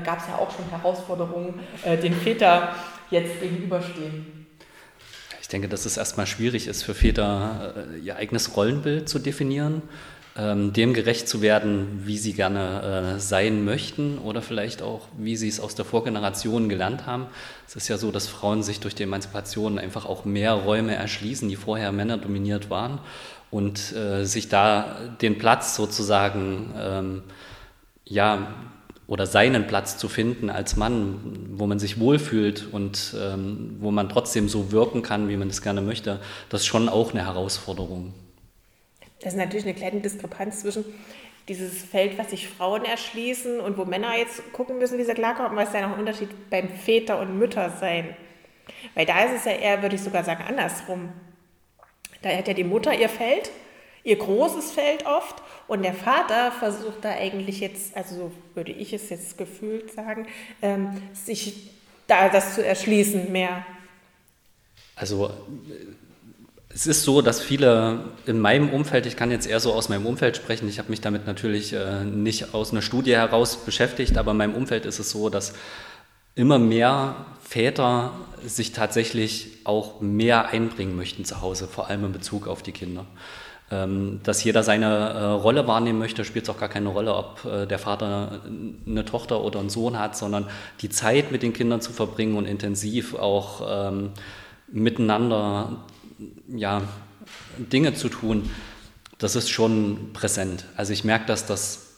gab 0.03 0.19
es 0.19 0.27
ja 0.27 0.35
auch 0.37 0.49
schon 0.49 0.67
Herausforderungen, 0.69 1.59
denen 1.85 2.15
Väter 2.15 2.73
jetzt 3.11 3.39
gegenüberstehen. 3.39 4.47
Ich 5.41 5.47
denke, 5.47 5.67
dass 5.67 5.85
es 5.85 5.97
erstmal 5.97 6.25
schwierig 6.25 6.65
ist 6.65 6.81
für 6.81 6.95
Väter, 6.95 7.85
ihr 8.01 8.15
eigenes 8.15 8.55
Rollenbild 8.55 9.07
zu 9.07 9.19
definieren 9.19 9.83
ähm, 10.37 10.71
dem 10.71 10.93
gerecht 10.93 11.27
zu 11.27 11.41
werden, 11.41 12.03
wie 12.05 12.17
sie 12.17 12.33
gerne 12.33 13.15
äh, 13.15 13.19
sein 13.19 13.65
möchten 13.65 14.17
oder 14.17 14.41
vielleicht 14.41 14.81
auch, 14.81 15.07
wie 15.17 15.35
sie 15.35 15.49
es 15.49 15.59
aus 15.59 15.75
der 15.75 15.83
Vorgeneration 15.83 16.69
gelernt 16.69 17.05
haben. 17.05 17.27
Es 17.67 17.75
ist 17.75 17.89
ja 17.89 17.97
so, 17.97 18.11
dass 18.11 18.27
Frauen 18.27 18.63
sich 18.63 18.79
durch 18.79 18.95
die 18.95 19.03
Emanzipation 19.03 19.77
einfach 19.77 20.05
auch 20.05 20.23
mehr 20.23 20.53
Räume 20.53 20.95
erschließen, 20.95 21.49
die 21.49 21.57
vorher 21.57 21.91
Männer 21.91 22.17
dominiert 22.17 22.69
waren 22.69 22.99
und 23.49 23.93
äh, 23.93 24.23
sich 24.23 24.47
da 24.47 24.95
den 25.21 25.37
Platz 25.37 25.75
sozusagen, 25.75 26.73
ähm, 26.77 27.23
ja, 28.05 28.53
oder 29.07 29.25
seinen 29.25 29.67
Platz 29.67 29.97
zu 29.97 30.07
finden 30.07 30.49
als 30.49 30.77
Mann, 30.77 31.49
wo 31.51 31.67
man 31.67 31.79
sich 31.79 31.99
wohlfühlt 31.99 32.67
und 32.71 33.13
ähm, 33.19 33.75
wo 33.81 33.91
man 33.91 34.07
trotzdem 34.07 34.47
so 34.47 34.71
wirken 34.71 35.01
kann, 35.01 35.27
wie 35.27 35.35
man 35.35 35.49
es 35.49 35.61
gerne 35.61 35.81
möchte, 35.81 36.21
das 36.47 36.61
ist 36.61 36.67
schon 36.67 36.87
auch 36.87 37.11
eine 37.11 37.25
Herausforderung. 37.25 38.13
Das 39.21 39.33
ist 39.33 39.39
natürlich 39.39 39.65
eine 39.65 39.75
kleine 39.75 40.01
Diskrepanz 40.01 40.61
zwischen 40.61 40.83
dieses 41.47 41.83
Feld, 41.83 42.17
was 42.17 42.29
sich 42.29 42.47
Frauen 42.47 42.85
erschließen 42.85 43.59
und 43.59 43.77
wo 43.77 43.85
Männer 43.85 44.15
jetzt 44.17 44.53
gucken 44.53 44.77
müssen, 44.77 44.97
wie 44.97 45.03
sie 45.03 45.13
klarkommen, 45.13 45.55
was 45.55 45.69
ist 45.69 45.75
ja 45.75 45.81
noch 45.81 45.93
ein 45.93 45.99
Unterschied 45.99 46.49
beim 46.49 46.69
Väter- 46.69 47.19
und 47.19 47.37
Müttersein. 47.37 48.15
Weil 48.95 49.05
da 49.05 49.23
ist 49.25 49.33
es 49.37 49.45
ja 49.45 49.51
eher, 49.51 49.81
würde 49.81 49.95
ich 49.95 50.01
sogar 50.01 50.23
sagen, 50.23 50.43
andersrum. 50.47 51.09
Da 52.21 52.29
hat 52.29 52.47
ja 52.47 52.53
die 52.53 52.63
Mutter 52.63 52.93
ihr 52.93 53.09
Feld, 53.09 53.51
ihr 54.03 54.17
großes 54.17 54.71
Feld 54.71 55.05
oft 55.05 55.41
und 55.67 55.83
der 55.83 55.93
Vater 55.93 56.51
versucht 56.51 57.03
da 57.03 57.11
eigentlich 57.11 57.59
jetzt, 57.59 57.95
also 57.95 58.15
so 58.15 58.31
würde 58.53 58.71
ich 58.71 58.93
es 58.93 59.09
jetzt 59.09 59.37
gefühlt 59.37 59.91
sagen, 59.91 60.27
ähm, 60.61 61.01
sich 61.13 61.71
da 62.07 62.29
das 62.29 62.55
zu 62.55 62.65
erschließen 62.65 63.31
mehr. 63.31 63.65
Also 64.95 65.31
es 66.73 66.87
ist 66.87 67.03
so, 67.03 67.21
dass 67.21 67.41
viele 67.41 67.99
in 68.25 68.39
meinem 68.39 68.69
Umfeld, 68.69 69.05
ich 69.05 69.15
kann 69.15 69.31
jetzt 69.31 69.47
eher 69.47 69.59
so 69.59 69.73
aus 69.73 69.89
meinem 69.89 70.05
Umfeld 70.05 70.37
sprechen, 70.37 70.69
ich 70.69 70.79
habe 70.79 70.89
mich 70.89 71.01
damit 71.01 71.27
natürlich 71.27 71.73
äh, 71.73 72.03
nicht 72.03 72.53
aus 72.53 72.71
einer 72.71 72.81
Studie 72.81 73.15
heraus 73.15 73.57
beschäftigt, 73.57 74.17
aber 74.17 74.31
in 74.31 74.37
meinem 74.37 74.55
Umfeld 74.55 74.85
ist 74.85 74.99
es 74.99 75.11
so, 75.11 75.29
dass 75.29 75.53
immer 76.35 76.59
mehr 76.59 77.15
Väter 77.43 78.13
sich 78.45 78.71
tatsächlich 78.71 79.57
auch 79.65 79.99
mehr 80.01 80.49
einbringen 80.49 80.95
möchten 80.95 81.25
zu 81.25 81.41
Hause, 81.41 81.67
vor 81.67 81.89
allem 81.89 82.05
in 82.05 82.11
Bezug 82.13 82.47
auf 82.47 82.63
die 82.63 82.71
Kinder. 82.71 83.05
Ähm, 83.69 84.19
dass 84.23 84.43
jeder 84.43 84.63
seine 84.63 84.85
äh, 84.85 85.23
Rolle 85.25 85.67
wahrnehmen 85.67 85.99
möchte, 85.99 86.25
spielt 86.25 86.43
es 86.43 86.49
auch 86.49 86.59
gar 86.59 86.69
keine 86.69 86.89
Rolle, 86.89 87.15
ob 87.15 87.45
äh, 87.45 87.65
der 87.65 87.79
Vater 87.79 88.41
eine 88.85 89.05
Tochter 89.05 89.43
oder 89.43 89.59
einen 89.59 89.69
Sohn 89.69 89.99
hat, 89.99 90.17
sondern 90.17 90.47
die 90.81 90.89
Zeit 90.89 91.31
mit 91.31 91.43
den 91.43 91.53
Kindern 91.53 91.81
zu 91.81 91.91
verbringen 91.91 92.37
und 92.37 92.45
intensiv 92.45 93.15
auch 93.15 93.61
ähm, 93.89 94.11
miteinander 94.67 95.83
ja, 96.47 96.81
Dinge 97.57 97.93
zu 97.93 98.09
tun, 98.09 98.49
das 99.17 99.35
ist 99.35 99.49
schon 99.49 100.13
präsent. 100.13 100.65
Also 100.75 100.93
ich 100.93 101.03
merke, 101.03 101.25
dass 101.25 101.45
das 101.45 101.95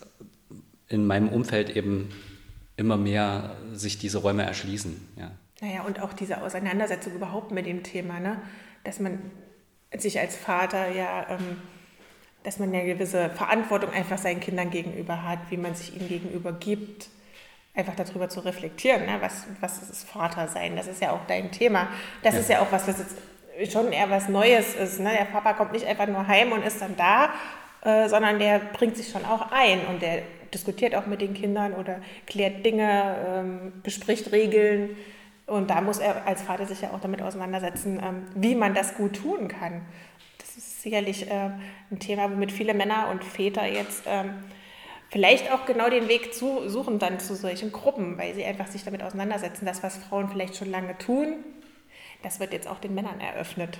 in 0.88 1.08
meinem 1.08 1.30
Umfeld 1.30 1.75
eben 1.75 2.10
immer 2.75 2.98
mehr 2.98 3.56
sich 3.74 3.98
diese 3.98 4.20
Räume 4.20 4.44
erschließen. 4.44 4.96
Ja. 5.18 5.32
Naja, 5.62 5.84
und 5.84 6.01
auch 6.01 6.13
diese 6.13 6.42
Auseinandersetzung 6.42 7.13
überhaupt 7.13 7.51
mit 7.51 7.65
dem 7.65 7.84
Thema, 7.84 8.20
ne? 8.20 8.42
dass 8.84 9.00
man 9.00 9.20
sich 9.96 10.20
als 10.20 10.36
Vater 10.36 10.92
ja, 10.92 11.27
ähm, 11.30 11.62
dass 12.44 12.60
man 12.60 12.70
eine 12.70 12.86
gewisse 12.86 13.30
Verantwortung 13.30 13.92
einfach 13.92 14.18
seinen 14.18 14.42
Kindern 14.42 14.70
gegenüber 14.70 15.24
hat, 15.24 15.39
wie 15.50 15.58
man 15.58 15.75
sich 15.75 15.96
ihnen 15.96 16.10
gegenüber 16.10 16.51
gibt, 16.51 17.10
einfach 17.74 17.96
darüber 17.96 18.27
zu 18.27 18.42
reflektieren, 18.42 19.06
ne? 19.06 19.18
was, 19.22 19.48
was 19.62 19.82
ist 19.82 20.03
Vater 20.10 20.48
sein, 20.48 20.75
das 20.75 20.88
ist 20.88 21.01
ja 21.01 21.12
auch 21.12 21.25
dein 21.27 21.51
Thema. 21.51 21.88
Das 22.22 22.34
ja. 22.34 22.39
ist 22.42 22.50
ja 22.50 22.62
auch 22.62 22.72
was, 22.72 22.88
was 22.88 23.00
jetzt 23.00 23.15
schon 23.72 23.91
eher 23.91 24.10
was 24.10 24.29
Neues 24.29 24.75
ist. 24.75 25.00
Ne? 25.00 25.12
Der 25.17 25.25
Papa 25.25 25.53
kommt 25.53 25.74
nicht 25.74 25.86
einfach 25.86 26.07
nur 26.07 26.27
heim 26.27 26.51
und 26.51 26.65
ist 26.65 26.81
dann 26.81 26.95
da, 26.95 27.29
äh, 27.83 28.10
sondern 28.10 28.39
der 28.39 28.60
bringt 28.60 28.98
sich 28.98 29.10
schon 29.10 29.25
auch 29.25 29.51
ein 29.51 29.86
und 29.88 30.01
der 30.01 30.24
diskutiert 30.53 30.95
auch 30.95 31.05
mit 31.05 31.22
den 31.22 31.33
Kindern 31.33 31.74
oder 31.74 32.00
klärt 32.27 32.65
Dinge, 32.65 33.15
ähm, 33.27 33.74
bespricht 33.83 34.31
Regeln. 34.31 34.95
Und 35.45 35.69
da 35.69 35.81
muss 35.81 36.00
er 36.00 36.25
als 36.25 36.41
Vater 36.41 36.65
sich 36.65 36.81
ja 36.81 36.91
auch 36.91 37.01
damit 37.01 37.22
auseinandersetzen, 37.22 38.00
ähm, 38.03 38.27
wie 38.36 38.55
man 38.55 38.74
das 38.74 38.95
gut 38.95 39.17
tun 39.17 39.48
kann. 39.48 39.81
Das 40.38 40.55
ist 40.55 40.81
sicherlich 40.81 41.29
äh, 41.29 41.50
ein 41.91 42.00
Thema, 42.00 42.31
womit 42.31 42.51
viele 42.51 42.74
Männer 42.74 43.10
und 43.12 43.24
Väter 43.24 43.65
jetzt 43.65 44.03
ähm, 44.07 44.36
vielleicht 45.10 45.51
auch 45.51 45.65
genau 45.65 45.89
den 45.89 46.07
Weg 46.07 46.33
zu, 46.33 46.69
suchen 46.69 47.00
dann 47.00 47.19
zu 47.19 47.36
solchen 47.36 47.72
Gruppen, 47.72 48.17
weil 48.17 48.33
sie 48.33 48.45
einfach 48.45 48.67
sich 48.67 48.83
damit 48.83 49.03
auseinandersetzen. 49.03 49.65
Das, 49.65 49.83
was 49.83 49.98
Frauen 49.98 50.29
vielleicht 50.29 50.55
schon 50.55 50.72
lange 50.72 50.98
tun, 50.98 51.43
das 52.24 52.39
wird 52.39 52.53
jetzt 52.53 52.68
auch 52.68 52.80
den 52.80 52.96
Männern 52.96 53.20
eröffnet. 53.20 53.77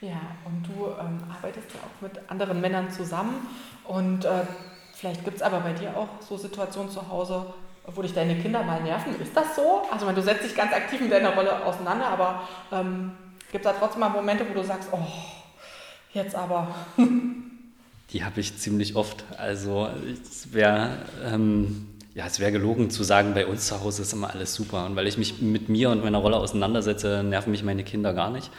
Ja, 0.00 0.20
und 0.44 0.66
du 0.66 0.88
ähm, 1.00 1.22
arbeitest 1.32 1.68
ja 1.72 1.80
auch 1.80 2.02
mit 2.02 2.30
anderen 2.30 2.60
Männern 2.60 2.90
zusammen 2.90 3.48
und 3.84 4.24
äh, 4.26 4.42
vielleicht 4.92 5.24
gibt 5.24 5.36
es 5.36 5.42
aber 5.42 5.60
bei 5.60 5.72
dir 5.72 5.96
auch 5.96 6.08
so 6.20 6.36
Situationen 6.36 6.90
zu 6.90 7.08
Hause, 7.08 7.46
wo 7.86 8.02
dich 8.02 8.12
deine 8.12 8.36
Kinder 8.36 8.62
mal 8.62 8.82
nerven. 8.82 9.18
Ist 9.20 9.34
das 9.34 9.56
so? 9.56 9.82
Also 9.90 10.10
du 10.12 10.20
setzt 10.20 10.44
dich 10.44 10.54
ganz 10.54 10.72
aktiv 10.72 11.00
mit 11.00 11.12
deiner 11.12 11.34
Rolle 11.34 11.64
auseinander, 11.64 12.08
aber 12.08 12.42
ähm, 12.72 13.12
gibt 13.50 13.64
es 13.64 13.72
da 13.72 13.78
trotzdem 13.78 14.00
mal 14.00 14.10
Momente, 14.10 14.44
wo 14.48 14.52
du 14.52 14.62
sagst, 14.62 14.90
oh, 14.92 15.06
jetzt 16.12 16.34
aber. 16.34 16.68
Die 18.10 18.24
habe 18.24 18.40
ich 18.40 18.56
ziemlich 18.58 18.96
oft. 18.96 19.24
Also 19.38 19.88
es 20.12 20.52
wäre 20.52 20.98
ähm, 21.24 21.95
ja, 22.16 22.26
es 22.26 22.38
gelogen 22.38 22.90
zu 22.90 23.04
sagen, 23.04 23.34
bei 23.34 23.46
uns 23.46 23.66
zu 23.66 23.80
Hause 23.80 24.02
ist 24.02 24.12
immer 24.12 24.30
alles 24.30 24.54
super. 24.54 24.86
Und 24.86 24.96
weil 24.96 25.06
ich 25.06 25.18
mich 25.18 25.40
mit 25.40 25.68
mir 25.68 25.90
und 25.90 26.02
meiner 26.02 26.18
Rolle 26.18 26.38
auseinandersetze, 26.38 27.22
nerven 27.22 27.50
mich 27.50 27.62
meine 27.62 27.84
Kinder 27.84 28.12
gar 28.14 28.30
nicht 28.30 28.50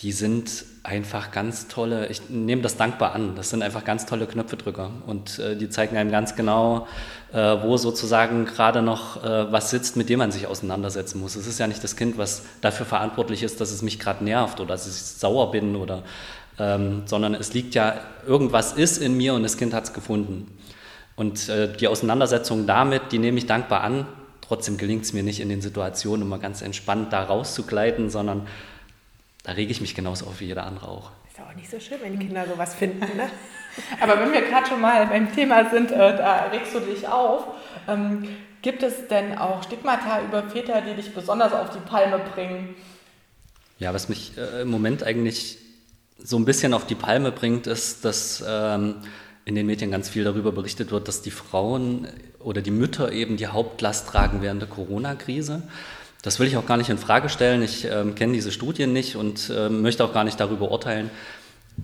die 0.00 0.12
sind 0.12 0.64
einfach 0.84 1.32
ganz 1.32 1.66
tolle, 1.66 2.06
ich 2.06 2.30
nehme 2.30 2.62
das 2.62 2.76
dankbar 2.76 3.14
an, 3.14 3.34
das 3.34 3.50
sind 3.50 3.62
einfach 3.62 3.84
ganz 3.84 4.06
tolle 4.06 4.26
Knöpfedrücker 4.26 4.92
und 5.06 5.40
äh, 5.40 5.56
die 5.56 5.68
zeigen 5.70 5.96
einem 5.96 6.12
ganz 6.12 6.36
genau, 6.36 6.86
äh, 7.32 7.56
wo 7.62 7.76
sozusagen 7.76 8.44
gerade 8.44 8.80
noch 8.80 9.22
äh, 9.24 9.52
was 9.52 9.70
sitzt, 9.70 9.96
mit 9.96 10.08
dem 10.08 10.20
man 10.20 10.30
sich 10.30 10.46
auseinandersetzen 10.46 11.20
muss. 11.20 11.34
Es 11.34 11.48
ist 11.48 11.58
ja 11.58 11.66
nicht 11.66 11.82
das 11.82 11.96
Kind, 11.96 12.16
was 12.16 12.44
dafür 12.60 12.86
verantwortlich 12.86 13.42
ist, 13.42 13.60
dass 13.60 13.72
es 13.72 13.82
mich 13.82 13.98
gerade 13.98 14.22
nervt 14.22 14.60
oder 14.60 14.68
dass 14.68 14.86
ich 14.86 14.94
sauer 14.94 15.50
bin 15.50 15.74
oder, 15.74 16.04
ähm, 16.60 17.02
sondern 17.06 17.34
es 17.34 17.52
liegt 17.52 17.74
ja, 17.74 17.96
irgendwas 18.24 18.74
ist 18.74 18.98
in 18.98 19.16
mir 19.16 19.34
und 19.34 19.42
das 19.42 19.56
Kind 19.56 19.74
hat 19.74 19.84
es 19.84 19.92
gefunden. 19.92 20.46
Und 21.18 21.48
äh, 21.48 21.70
die 21.76 21.88
Auseinandersetzung 21.88 22.68
damit, 22.68 23.10
die 23.10 23.18
nehme 23.18 23.38
ich 23.38 23.46
dankbar 23.46 23.80
an. 23.82 24.06
Trotzdem 24.40 24.76
gelingt 24.76 25.04
es 25.04 25.12
mir 25.12 25.24
nicht 25.24 25.40
in 25.40 25.48
den 25.48 25.60
Situationen 25.60 26.24
immer 26.24 26.38
ganz 26.38 26.62
entspannt 26.62 27.12
da 27.12 27.24
rauszugleiten, 27.24 28.08
sondern 28.08 28.46
da 29.42 29.52
rege 29.52 29.72
ich 29.72 29.80
mich 29.80 29.96
genauso 29.96 30.26
auf 30.26 30.38
wie 30.38 30.44
jeder 30.44 30.64
andere 30.64 30.86
auch. 30.86 31.10
Ist 31.28 31.38
ja 31.38 31.48
auch 31.50 31.56
nicht 31.56 31.68
so 31.68 31.80
schön, 31.80 31.98
wenn 32.02 32.16
die 32.16 32.24
Kinder 32.24 32.46
sowas 32.46 32.72
finden. 32.72 33.00
Ne? 33.00 33.28
Aber 34.00 34.20
wenn 34.20 34.32
wir 34.32 34.42
gerade 34.42 34.68
schon 34.68 34.80
mal 34.80 35.08
beim 35.08 35.34
Thema 35.34 35.68
sind, 35.68 35.90
äh, 35.90 35.96
da 35.96 36.50
regst 36.52 36.72
du 36.72 36.78
dich 36.78 37.08
auf. 37.08 37.48
Ähm, 37.88 38.28
gibt 38.62 38.84
es 38.84 39.08
denn 39.08 39.36
auch 39.36 39.64
Stigmata 39.64 40.22
über 40.22 40.44
Väter, 40.44 40.82
die 40.82 40.94
dich 40.94 41.12
besonders 41.12 41.52
auf 41.52 41.70
die 41.70 41.80
Palme 41.80 42.20
bringen? 42.32 42.76
Ja, 43.80 43.92
was 43.92 44.08
mich 44.08 44.38
äh, 44.38 44.62
im 44.62 44.70
Moment 44.70 45.02
eigentlich 45.02 45.58
so 46.16 46.38
ein 46.38 46.44
bisschen 46.44 46.74
auf 46.74 46.86
die 46.86 46.94
Palme 46.94 47.32
bringt, 47.32 47.66
ist, 47.66 48.04
dass 48.04 48.44
ähm, 48.46 49.02
in 49.48 49.54
den 49.54 49.64
Medien 49.64 49.90
ganz 49.90 50.10
viel 50.10 50.24
darüber 50.24 50.52
berichtet 50.52 50.90
wird, 50.90 51.08
dass 51.08 51.22
die 51.22 51.30
Frauen 51.30 52.06
oder 52.38 52.60
die 52.60 52.70
Mütter 52.70 53.12
eben 53.12 53.38
die 53.38 53.46
Hauptlast 53.46 54.06
tragen 54.06 54.42
während 54.42 54.60
der 54.60 54.68
Corona-Krise. 54.68 55.62
Das 56.20 56.38
will 56.38 56.46
ich 56.46 56.58
auch 56.58 56.66
gar 56.66 56.76
nicht 56.76 56.90
in 56.90 56.98
Frage 56.98 57.30
stellen. 57.30 57.62
Ich 57.62 57.86
ähm, 57.86 58.14
kenne 58.14 58.34
diese 58.34 58.52
Studien 58.52 58.92
nicht 58.92 59.16
und 59.16 59.50
äh, 59.50 59.70
möchte 59.70 60.04
auch 60.04 60.12
gar 60.12 60.24
nicht 60.24 60.38
darüber 60.38 60.70
urteilen. 60.70 61.08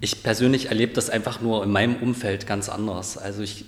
Ich 0.03 0.23
persönlich 0.23 0.67
erlebe 0.67 0.93
das 0.93 1.09
einfach 1.09 1.41
nur 1.41 1.65
in 1.65 1.71
meinem 1.71 1.97
Umfeld 1.97 2.47
ganz 2.47 2.69
anders. 2.69 3.17
Also 3.17 3.41
ich 3.41 3.65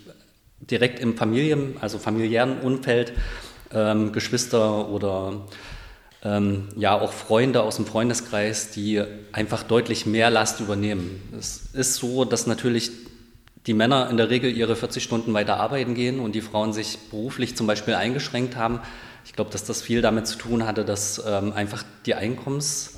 direkt 0.61 1.01
im 1.01 1.17
Familien, 1.17 1.77
also 1.81 1.99
familiären 1.99 2.61
Umfeld, 2.61 3.15
ähm, 3.73 4.13
Geschwister 4.13 4.91
oder 4.91 5.47
ähm, 6.23 6.69
ja 6.77 7.01
auch 7.01 7.13
Freunde 7.13 7.63
aus 7.63 7.77
dem 7.77 7.87
Freundeskreis, 7.87 8.73
die 8.73 9.03
einfach 9.33 9.63
deutlich 9.63 10.05
mehr 10.05 10.29
Last 10.29 10.61
übernehmen. 10.61 11.23
Es 11.39 11.71
ist 11.73 11.95
so, 11.95 12.27
dass 12.27 12.47
natürlich 12.47 13.06
die 13.67 13.75
Männer 13.75 14.09
in 14.11 14.17
der 14.17 14.31
Regel 14.31 14.57
ihre 14.57 14.77
40 14.77 15.03
Stunden 15.03 15.35
weiter 15.35 15.59
arbeiten 15.59 15.95
gehen 15.95 16.21
und 16.21 16.35
die 16.35 16.41
Frauen 16.41 16.73
sich 16.73 16.99
beruflich 17.11 17.57
zum 17.57 17.67
Beispiel 17.67 17.95
eingeschränkt 17.95 18.57
haben. 18.57 18.81
Ich 19.25 19.33
glaube, 19.33 19.51
dass 19.51 19.65
das 19.65 19.83
viel 19.83 20.03
damit 20.03 20.27
zu 20.27 20.39
tun 20.39 20.67
hatte, 20.67 20.85
dass 20.85 21.23
ähm, 21.27 21.53
einfach 21.53 21.83
die 22.07 22.15
Einkommens, 22.15 22.95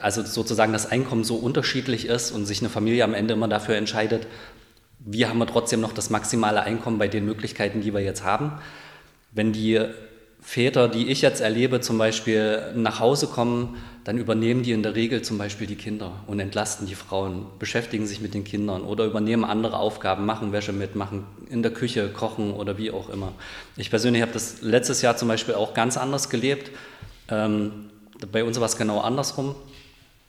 also 0.00 0.22
sozusagen 0.22 0.72
das 0.72 0.90
Einkommen 0.90 1.24
so 1.24 1.36
unterschiedlich 1.36 2.06
ist 2.06 2.30
und 2.30 2.46
sich 2.46 2.60
eine 2.60 2.70
Familie 2.70 3.04
am 3.04 3.12
Ende 3.12 3.34
immer 3.34 3.48
dafür 3.48 3.76
entscheidet, 3.76 4.26
wie 4.98 5.26
haben 5.26 5.38
wir 5.38 5.46
trotzdem 5.46 5.80
noch 5.80 5.92
das 5.92 6.10
maximale 6.10 6.62
Einkommen 6.62 6.98
bei 6.98 7.08
den 7.08 7.26
Möglichkeiten, 7.26 7.80
die 7.80 7.92
wir 7.92 8.00
jetzt 8.00 8.24
haben. 8.24 8.52
Wenn 9.32 9.52
die 9.52 9.80
Väter, 10.42 10.88
die 10.88 11.08
ich 11.08 11.22
jetzt 11.22 11.40
erlebe, 11.40 11.80
zum 11.80 11.98
Beispiel 11.98 12.72
nach 12.74 12.98
Hause 12.98 13.28
kommen, 13.28 13.76
dann 14.04 14.18
übernehmen 14.18 14.64
die 14.64 14.72
in 14.72 14.82
der 14.82 14.96
Regel 14.96 15.22
zum 15.22 15.38
Beispiel 15.38 15.68
die 15.68 15.76
Kinder 15.76 16.12
und 16.26 16.40
entlasten 16.40 16.88
die 16.88 16.96
Frauen, 16.96 17.46
beschäftigen 17.60 18.06
sich 18.06 18.20
mit 18.20 18.34
den 18.34 18.42
Kindern 18.42 18.82
oder 18.82 19.04
übernehmen 19.04 19.44
andere 19.44 19.78
Aufgaben, 19.78 20.26
machen 20.26 20.50
Wäsche 20.50 20.72
mit, 20.72 20.96
machen 20.96 21.24
in 21.48 21.62
der 21.62 21.72
Küche, 21.72 22.08
kochen 22.08 22.52
oder 22.52 22.76
wie 22.76 22.90
auch 22.90 23.08
immer. 23.08 23.32
Ich 23.76 23.90
persönlich 23.90 24.20
habe 24.20 24.32
das 24.32 24.60
letztes 24.62 25.00
Jahr 25.00 25.16
zum 25.16 25.28
Beispiel 25.28 25.54
auch 25.54 25.74
ganz 25.74 25.96
anders 25.96 26.28
gelebt. 26.28 26.72
Ähm, 27.28 27.90
bei 28.32 28.42
uns 28.42 28.58
war 28.58 28.66
es 28.66 28.76
genau 28.76 29.00
andersrum. 29.00 29.54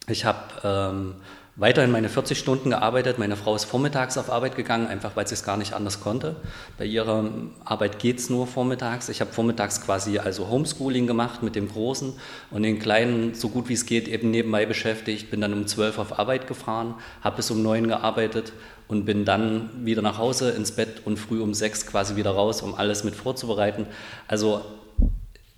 Ich 0.07 0.25
habe 0.25 0.39
ähm, 0.63 1.15
weiterhin 1.55 1.91
meine 1.91 2.09
40 2.09 2.37
Stunden 2.37 2.71
gearbeitet. 2.71 3.19
Meine 3.19 3.35
Frau 3.35 3.55
ist 3.55 3.65
vormittags 3.65 4.17
auf 4.17 4.31
Arbeit 4.31 4.55
gegangen, 4.55 4.87
einfach 4.87 5.15
weil 5.15 5.27
sie 5.27 5.35
es 5.35 5.43
gar 5.43 5.57
nicht 5.57 5.73
anders 5.73 5.99
konnte. 5.99 6.35
Bei 6.77 6.85
ihrer 6.85 7.29
Arbeit 7.63 7.99
geht 7.99 8.19
es 8.19 8.29
nur 8.29 8.47
vormittags. 8.47 9.09
Ich 9.09 9.21
habe 9.21 9.31
vormittags 9.31 9.81
quasi 9.81 10.17
also 10.17 10.49
Homeschooling 10.49 11.05
gemacht 11.05 11.43
mit 11.43 11.55
dem 11.55 11.67
Großen 11.67 12.13
und 12.49 12.63
den 12.63 12.79
Kleinen 12.79 13.35
so 13.35 13.49
gut 13.49 13.69
wie 13.69 13.73
es 13.73 13.85
geht 13.85 14.07
eben 14.07 14.31
nebenbei 14.31 14.65
beschäftigt. 14.65 15.29
Bin 15.29 15.41
dann 15.41 15.53
um 15.53 15.67
12 15.67 15.99
auf 15.99 16.19
Arbeit 16.19 16.47
gefahren, 16.47 16.95
habe 17.21 17.35
bis 17.35 17.51
um 17.51 17.61
9 17.61 17.87
gearbeitet 17.87 18.53
und 18.87 19.05
bin 19.05 19.23
dann 19.23 19.69
wieder 19.85 20.01
nach 20.01 20.17
Hause 20.17 20.51
ins 20.51 20.71
Bett 20.71 21.01
und 21.05 21.17
früh 21.17 21.41
um 21.41 21.53
6 21.53 21.85
quasi 21.85 22.15
wieder 22.15 22.31
raus, 22.31 22.61
um 22.63 22.73
alles 22.73 23.03
mit 23.03 23.15
vorzubereiten. 23.15 23.85
Also 24.27 24.61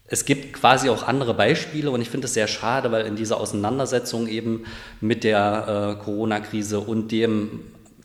es 0.08 0.26
gibt 0.26 0.54
quasi 0.54 0.90
auch 0.90 1.04
andere 1.04 1.34
Beispiele 1.34 1.90
und 1.90 2.02
ich 2.02 2.10
finde 2.10 2.26
es 2.26 2.34
sehr 2.34 2.48
schade, 2.48 2.92
weil 2.92 3.06
in 3.06 3.16
dieser 3.16 3.40
Auseinandersetzung 3.40 4.28
eben 4.28 4.66
mit 5.02 5.24
der 5.24 5.98
äh, 6.00 6.04
Corona-Krise 6.04 6.80
und 6.80 7.12
dem 7.12 7.62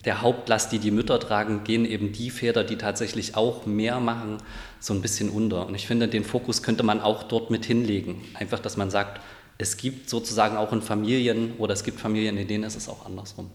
der 0.07 0.23
Hauptlast, 0.23 0.73
die 0.73 0.79
die 0.79 0.91
Mütter 0.91 1.21
tragen, 1.21 1.63
gehen 1.63 1.85
eben 1.85 2.13
die 2.13 2.31
Väter, 2.31 2.65
die 2.65 2.77
tatsächlich 2.77 3.37
auch 3.37 3.67
mehr 3.67 4.01
machen, 4.01 4.39
so 4.79 4.95
ein 4.95 5.03
bisschen 5.03 5.29
unter. 5.29 5.67
Und 5.67 5.75
ich 5.75 5.87
finde, 5.87 6.09
den 6.09 6.25
Fokus 6.25 6.63
könnte 6.63 6.83
man 6.85 7.03
auch 7.03 7.25
dort 7.25 7.51
mit 7.51 7.67
hinlegen. 7.67 8.23
Einfach, 8.33 8.61
dass 8.61 8.79
man 8.79 8.91
sagt, 8.91 9.21
es 9.59 9.77
gibt 9.77 10.09
sozusagen 10.09 10.57
auch 10.57 10.73
in 10.73 10.81
Familien 10.81 11.53
oder 11.59 11.75
es 11.75 11.85
gibt 11.85 12.01
Familien, 12.01 12.39
in 12.39 12.49
denen 12.49 12.65
ist 12.65 12.77
es 12.77 12.89
auch 12.89 13.05
andersrum. 13.05 13.51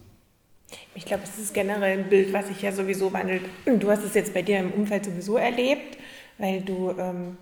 Ich 0.94 1.04
glaube, 1.04 1.24
es 1.24 1.36
ist 1.36 1.52
generell 1.52 1.98
ein 1.98 2.08
Bild, 2.08 2.32
was 2.32 2.46
sich 2.46 2.62
ja 2.62 2.70
sowieso 2.70 3.12
wandelt. 3.12 3.42
Du 3.64 3.90
hast 3.90 4.04
es 4.04 4.14
jetzt 4.14 4.32
bei 4.32 4.42
dir 4.42 4.60
im 4.60 4.70
Umfeld 4.70 5.04
sowieso 5.04 5.36
erlebt, 5.36 5.98
weil 6.38 6.60
du 6.60 6.94
ähm, 6.96 7.36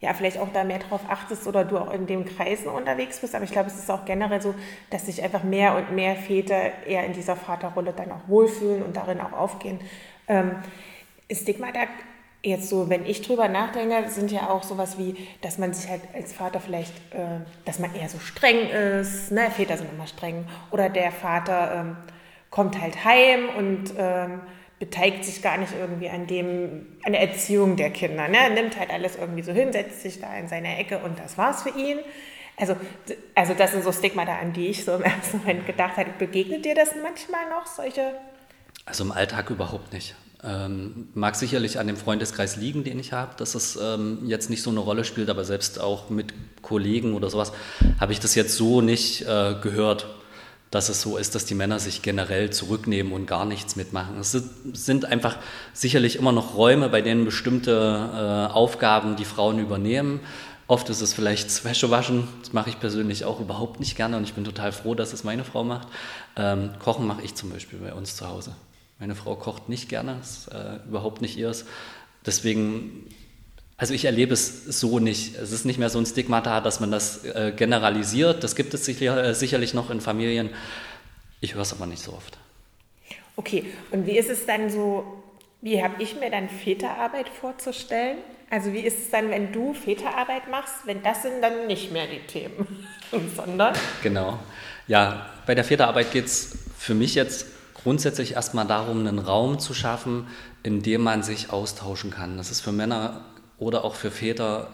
ja, 0.00 0.14
vielleicht 0.14 0.38
auch 0.38 0.52
da 0.52 0.64
mehr 0.64 0.78
drauf 0.78 1.00
achtest 1.08 1.46
oder 1.46 1.64
du 1.64 1.78
auch 1.78 1.92
in 1.92 2.06
den 2.06 2.24
Kreisen 2.24 2.68
unterwegs 2.68 3.20
bist. 3.20 3.34
Aber 3.34 3.44
ich 3.44 3.50
glaube, 3.50 3.68
es 3.68 3.78
ist 3.78 3.90
auch 3.90 4.04
generell 4.04 4.40
so, 4.40 4.54
dass 4.90 5.06
sich 5.06 5.22
einfach 5.22 5.42
mehr 5.42 5.76
und 5.76 5.92
mehr 5.92 6.14
Väter 6.14 6.86
eher 6.86 7.04
in 7.04 7.12
dieser 7.12 7.34
Vaterrolle 7.36 7.92
dann 7.92 8.12
auch 8.12 8.28
wohlfühlen 8.28 8.82
und 8.82 8.96
darin 8.96 9.20
auch 9.20 9.32
aufgehen. 9.32 9.80
Ähm, 10.28 10.52
Stigmata 11.30 11.80
jetzt 12.42 12.68
so, 12.68 12.88
wenn 12.88 13.04
ich 13.04 13.22
drüber 13.22 13.48
nachdenke, 13.48 14.08
sind 14.08 14.30
ja 14.30 14.48
auch 14.48 14.62
sowas 14.62 14.98
wie, 14.98 15.16
dass 15.40 15.58
man 15.58 15.74
sich 15.74 15.90
halt 15.90 16.02
als 16.14 16.32
Vater 16.32 16.60
vielleicht, 16.60 16.94
äh, 17.12 17.40
dass 17.64 17.78
man 17.78 17.94
eher 17.94 18.08
so 18.08 18.18
streng 18.18 18.68
ist, 18.70 19.32
ne? 19.32 19.50
Väter 19.50 19.76
sind 19.76 19.92
immer 19.92 20.06
streng, 20.06 20.44
oder 20.70 20.88
der 20.88 21.10
Vater 21.10 21.74
ähm, 21.74 21.96
kommt 22.50 22.80
halt 22.80 23.04
heim 23.04 23.48
und 23.56 23.92
ähm, 23.98 24.40
beteiligt 24.78 25.24
sich 25.24 25.42
gar 25.42 25.58
nicht 25.58 25.72
irgendwie 25.78 26.08
an 26.08 26.26
dem, 26.26 26.86
an 27.04 27.12
der 27.12 27.22
Erziehung 27.22 27.76
der 27.76 27.90
Kinder, 27.90 28.28
ne? 28.28 28.50
nimmt 28.54 28.78
halt 28.78 28.90
alles 28.90 29.16
irgendwie 29.16 29.42
so 29.42 29.52
hin, 29.52 29.72
setzt 29.72 30.02
sich 30.02 30.20
da 30.20 30.36
in 30.36 30.48
seine 30.48 30.78
Ecke 30.78 30.98
und 30.98 31.18
das 31.18 31.36
war's 31.36 31.62
für 31.62 31.70
ihn. 31.70 31.98
Also, 32.56 32.76
also 33.34 33.54
das 33.54 33.72
sind 33.72 33.84
so 33.84 33.92
Stigmata, 33.92 34.36
an 34.36 34.52
die 34.52 34.68
ich 34.68 34.84
so 34.84 34.94
im 34.94 35.02
ersten 35.04 35.38
Moment 35.38 35.66
gedacht 35.66 35.96
habe. 35.96 36.10
Begegnet 36.18 36.64
dir 36.64 36.74
das 36.74 36.90
manchmal 37.02 37.48
noch, 37.50 37.66
solche? 37.66 38.12
Also 38.84 39.04
im 39.04 39.12
Alltag 39.12 39.50
überhaupt 39.50 39.92
nicht. 39.92 40.14
Ähm, 40.44 41.08
mag 41.14 41.34
sicherlich 41.34 41.80
an 41.80 41.88
dem 41.88 41.96
Freundeskreis 41.96 42.56
liegen, 42.56 42.84
den 42.84 43.00
ich 43.00 43.12
habe, 43.12 43.34
dass 43.36 43.56
es 43.56 43.76
ähm, 43.76 44.20
jetzt 44.24 44.50
nicht 44.50 44.62
so 44.62 44.70
eine 44.70 44.78
Rolle 44.78 45.04
spielt, 45.04 45.30
aber 45.30 45.44
selbst 45.44 45.80
auch 45.80 46.10
mit 46.10 46.32
Kollegen 46.62 47.14
oder 47.14 47.28
sowas 47.28 47.52
habe 47.98 48.12
ich 48.12 48.20
das 48.20 48.36
jetzt 48.36 48.54
so 48.54 48.80
nicht 48.80 49.22
äh, 49.22 49.56
gehört, 49.60 50.06
dass 50.70 50.88
es 50.88 51.00
so 51.00 51.16
ist, 51.16 51.34
dass 51.34 51.46
die 51.46 51.54
Männer 51.54 51.78
sich 51.78 52.02
generell 52.02 52.50
zurücknehmen 52.50 53.12
und 53.12 53.26
gar 53.26 53.44
nichts 53.44 53.76
mitmachen. 53.76 54.18
Es 54.18 54.32
sind 54.32 55.04
einfach 55.04 55.38
sicherlich 55.72 56.16
immer 56.16 56.32
noch 56.32 56.54
Räume, 56.54 56.88
bei 56.88 57.00
denen 57.00 57.24
bestimmte 57.24 57.72
äh, 58.50 58.52
Aufgaben 58.52 59.16
die 59.16 59.24
Frauen 59.24 59.58
übernehmen. 59.58 60.20
Oft 60.66 60.90
ist 60.90 61.00
es 61.00 61.14
vielleicht 61.14 61.64
Wäsche 61.64 61.90
waschen, 61.90 62.28
das 62.40 62.52
mache 62.52 62.68
ich 62.68 62.78
persönlich 62.78 63.24
auch 63.24 63.40
überhaupt 63.40 63.80
nicht 63.80 63.96
gerne 63.96 64.18
und 64.18 64.24
ich 64.24 64.34
bin 64.34 64.44
total 64.44 64.72
froh, 64.72 64.94
dass 64.94 65.14
es 65.14 65.24
meine 65.24 65.44
Frau 65.44 65.64
macht. 65.64 65.88
Ähm, 66.36 66.70
Kochen 66.78 67.06
mache 67.06 67.22
ich 67.22 67.34
zum 67.34 67.48
Beispiel 67.48 67.78
bei 67.78 67.94
uns 67.94 68.16
zu 68.16 68.28
Hause. 68.28 68.54
Meine 68.98 69.14
Frau 69.14 69.34
kocht 69.36 69.70
nicht 69.70 69.88
gerne, 69.88 70.18
ist 70.20 70.48
äh, 70.48 70.80
überhaupt 70.86 71.22
nicht 71.22 71.38
ihrs. 71.38 71.64
Deswegen, 72.26 73.06
also 73.78 73.94
ich 73.94 74.04
erlebe 74.04 74.34
es 74.34 74.64
so 74.64 74.98
nicht. 74.98 75.36
Es 75.36 75.52
ist 75.52 75.64
nicht 75.64 75.78
mehr 75.78 75.88
so 75.88 76.00
ein 76.00 76.04
Stigmata, 76.04 76.60
dass 76.60 76.80
man 76.80 76.90
das 76.90 77.24
äh, 77.24 77.52
generalisiert. 77.54 78.42
Das 78.42 78.56
gibt 78.56 78.74
es 78.74 78.84
sicher, 78.84 79.24
äh, 79.24 79.34
sicherlich 79.34 79.72
noch 79.72 79.90
in 79.90 80.00
Familien. 80.00 80.50
Ich 81.40 81.54
höre 81.54 81.62
es 81.62 81.72
aber 81.72 81.86
nicht 81.86 82.02
so 82.02 82.12
oft. 82.12 82.38
Okay, 83.36 83.66
und 83.92 84.04
wie 84.04 84.18
ist 84.18 84.30
es 84.30 84.46
dann 84.46 84.68
so, 84.68 85.22
wie 85.62 85.80
habe 85.80 86.02
ich 86.02 86.18
mir 86.18 86.28
dann 86.28 86.48
Väterarbeit 86.48 87.28
vorzustellen? 87.28 88.18
Also 88.50 88.72
wie 88.72 88.80
ist 88.80 88.98
es 88.98 89.10
dann, 89.10 89.30
wenn 89.30 89.52
du 89.52 89.74
Väterarbeit 89.74 90.50
machst, 90.50 90.74
wenn 90.84 91.00
das 91.04 91.22
sind 91.22 91.40
dann 91.40 91.68
nicht 91.68 91.92
mehr 91.92 92.08
die 92.08 92.26
Themen, 92.26 92.84
sondern? 93.36 93.74
Genau. 94.02 94.40
Ja, 94.88 95.30
bei 95.46 95.54
der 95.54 95.62
Väterarbeit 95.62 96.10
geht 96.10 96.24
es 96.24 96.58
für 96.76 96.94
mich 96.94 97.14
jetzt 97.14 97.46
grundsätzlich 97.74 98.32
erstmal 98.32 98.66
darum, 98.66 99.06
einen 99.06 99.20
Raum 99.20 99.60
zu 99.60 99.72
schaffen, 99.72 100.26
in 100.64 100.82
dem 100.82 101.02
man 101.02 101.22
sich 101.22 101.52
austauschen 101.52 102.10
kann. 102.10 102.38
Das 102.38 102.50
ist 102.50 102.60
für 102.60 102.72
Männer 102.72 103.24
oder 103.58 103.84
auch 103.84 103.94
für 103.94 104.10
Väter 104.10 104.68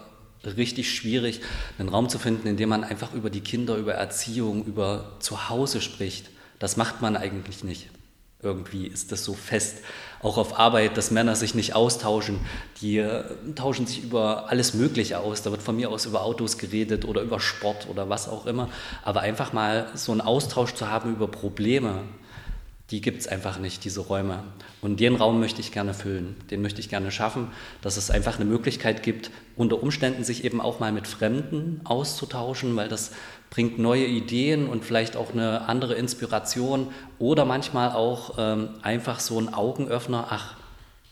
richtig 0.45 0.93
schwierig, 0.93 1.41
einen 1.79 1.89
Raum 1.89 2.09
zu 2.09 2.19
finden, 2.19 2.47
in 2.47 2.57
dem 2.57 2.69
man 2.69 2.83
einfach 2.83 3.13
über 3.13 3.29
die 3.29 3.41
Kinder, 3.41 3.75
über 3.75 3.93
Erziehung, 3.93 4.65
über 4.65 5.13
Zuhause 5.19 5.81
spricht. 5.81 6.29
Das 6.59 6.77
macht 6.77 7.01
man 7.01 7.17
eigentlich 7.17 7.63
nicht. 7.63 7.89
Irgendwie 8.41 8.85
ist 8.85 9.11
das 9.11 9.23
so 9.23 9.33
fest. 9.33 9.79
Auch 10.21 10.37
auf 10.37 10.59
Arbeit, 10.59 10.97
dass 10.97 11.09
Männer 11.09 11.35
sich 11.35 11.55
nicht 11.55 11.73
austauschen. 11.73 12.39
Die 12.79 12.97
äh, 12.99 13.23
tauschen 13.55 13.87
sich 13.87 14.03
über 14.03 14.49
alles 14.49 14.75
Mögliche 14.75 15.19
aus. 15.19 15.41
Da 15.41 15.49
wird 15.49 15.63
von 15.63 15.75
mir 15.75 15.89
aus 15.89 16.05
über 16.05 16.23
Autos 16.23 16.59
geredet 16.59 17.05
oder 17.05 17.21
über 17.21 17.39
Sport 17.39 17.87
oder 17.89 18.07
was 18.07 18.29
auch 18.29 18.45
immer. 18.45 18.69
Aber 19.03 19.21
einfach 19.21 19.51
mal 19.51 19.89
so 19.95 20.11
einen 20.11 20.21
Austausch 20.21 20.75
zu 20.75 20.91
haben 20.91 21.15
über 21.15 21.27
Probleme, 21.27 22.03
die 22.91 23.01
gibt 23.01 23.21
es 23.21 23.27
einfach 23.27 23.57
nicht, 23.57 23.83
diese 23.83 24.01
Räume. 24.01 24.43
Und 24.81 24.99
den 24.99 25.15
Raum 25.15 25.39
möchte 25.39 25.59
ich 25.59 25.71
gerne 25.71 25.95
füllen, 25.95 26.35
den 26.51 26.61
möchte 26.61 26.79
ich 26.79 26.89
gerne 26.89 27.11
schaffen, 27.11 27.47
dass 27.81 27.97
es 27.97 28.11
einfach 28.11 28.35
eine 28.35 28.45
Möglichkeit 28.45 29.01
gibt, 29.01 29.31
unter 29.55 29.81
Umständen 29.81 30.23
sich 30.23 30.43
eben 30.43 30.61
auch 30.61 30.79
mal 30.79 30.91
mit 30.91 31.07
Fremden 31.07 31.81
auszutauschen, 31.83 32.75
weil 32.75 32.87
das 32.87 33.11
bringt 33.49 33.79
neue 33.79 34.05
Ideen 34.05 34.67
und 34.67 34.85
vielleicht 34.85 35.15
auch 35.15 35.33
eine 35.33 35.67
andere 35.67 35.95
Inspiration 35.95 36.89
oder 37.17 37.45
manchmal 37.45 37.91
auch 37.91 38.35
ähm, 38.37 38.69
einfach 38.83 39.19
so 39.19 39.39
ein 39.39 39.51
Augenöffner, 39.51 40.27
ach, 40.29 40.55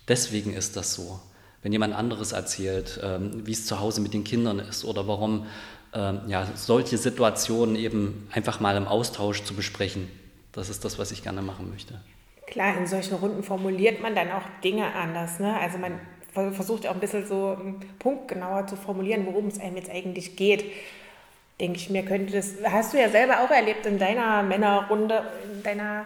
deswegen 0.08 0.54
ist 0.54 0.76
das 0.76 0.94
so. 0.94 1.20
Wenn 1.64 1.72
jemand 1.72 1.96
anderes 1.96 2.34
erzählt, 2.34 3.00
ähm, 3.02 3.48
wie 3.48 3.54
es 3.54 3.66
zu 3.66 3.80
Hause 3.80 4.02
mit 4.02 4.14
den 4.14 4.24
Kindern 4.24 4.60
ist 4.60 4.86
oder 4.86 5.08
warum 5.08 5.48
ähm, 5.94 6.20
ja, 6.28 6.46
solche 6.56 6.98
Situationen 6.98 7.76
eben 7.78 8.28
einfach 8.32 8.60
mal 8.60 8.76
im 8.76 8.88
Austausch 8.88 9.44
zu 9.44 9.56
besprechen, 9.56 10.10
das 10.54 10.70
ist 10.70 10.86
das, 10.86 10.98
was 10.98 11.12
ich 11.12 11.24
gerne 11.24 11.42
machen 11.42 11.70
möchte. 11.70 12.00
Klar, 12.48 12.78
in 12.78 12.88
solchen 12.88 13.16
Runden 13.16 13.44
formuliert 13.44 14.02
man 14.02 14.16
dann 14.16 14.32
auch 14.32 14.44
Dinge 14.64 14.94
anders. 14.94 15.40
Ne? 15.40 15.60
Also 15.60 15.78
man 15.78 16.00
versucht 16.34 16.88
auch 16.88 16.94
ein 16.94 17.00
bisschen 17.00 17.28
so 17.28 17.58
punktgenauer 18.00 18.68
zu 18.68 18.76
formulieren, 18.76 19.26
worum 19.26 19.48
es 19.48 19.60
einem 19.60 19.78
jetzt 19.78 19.90
eigentlich 19.90 20.36
geht. 20.36 20.66
Denke 21.60 21.78
ich 21.78 21.90
mir, 21.90 22.04
könnte 22.04 22.34
das, 22.34 22.56
hast 22.66 22.94
du 22.94 23.00
ja 23.00 23.10
selber 23.10 23.42
auch 23.44 23.52
erlebt 23.52 23.86
in 23.86 24.00
deiner 24.00 24.42
Männerrunde, 24.44 25.24
in 25.54 25.64
deiner 25.64 26.06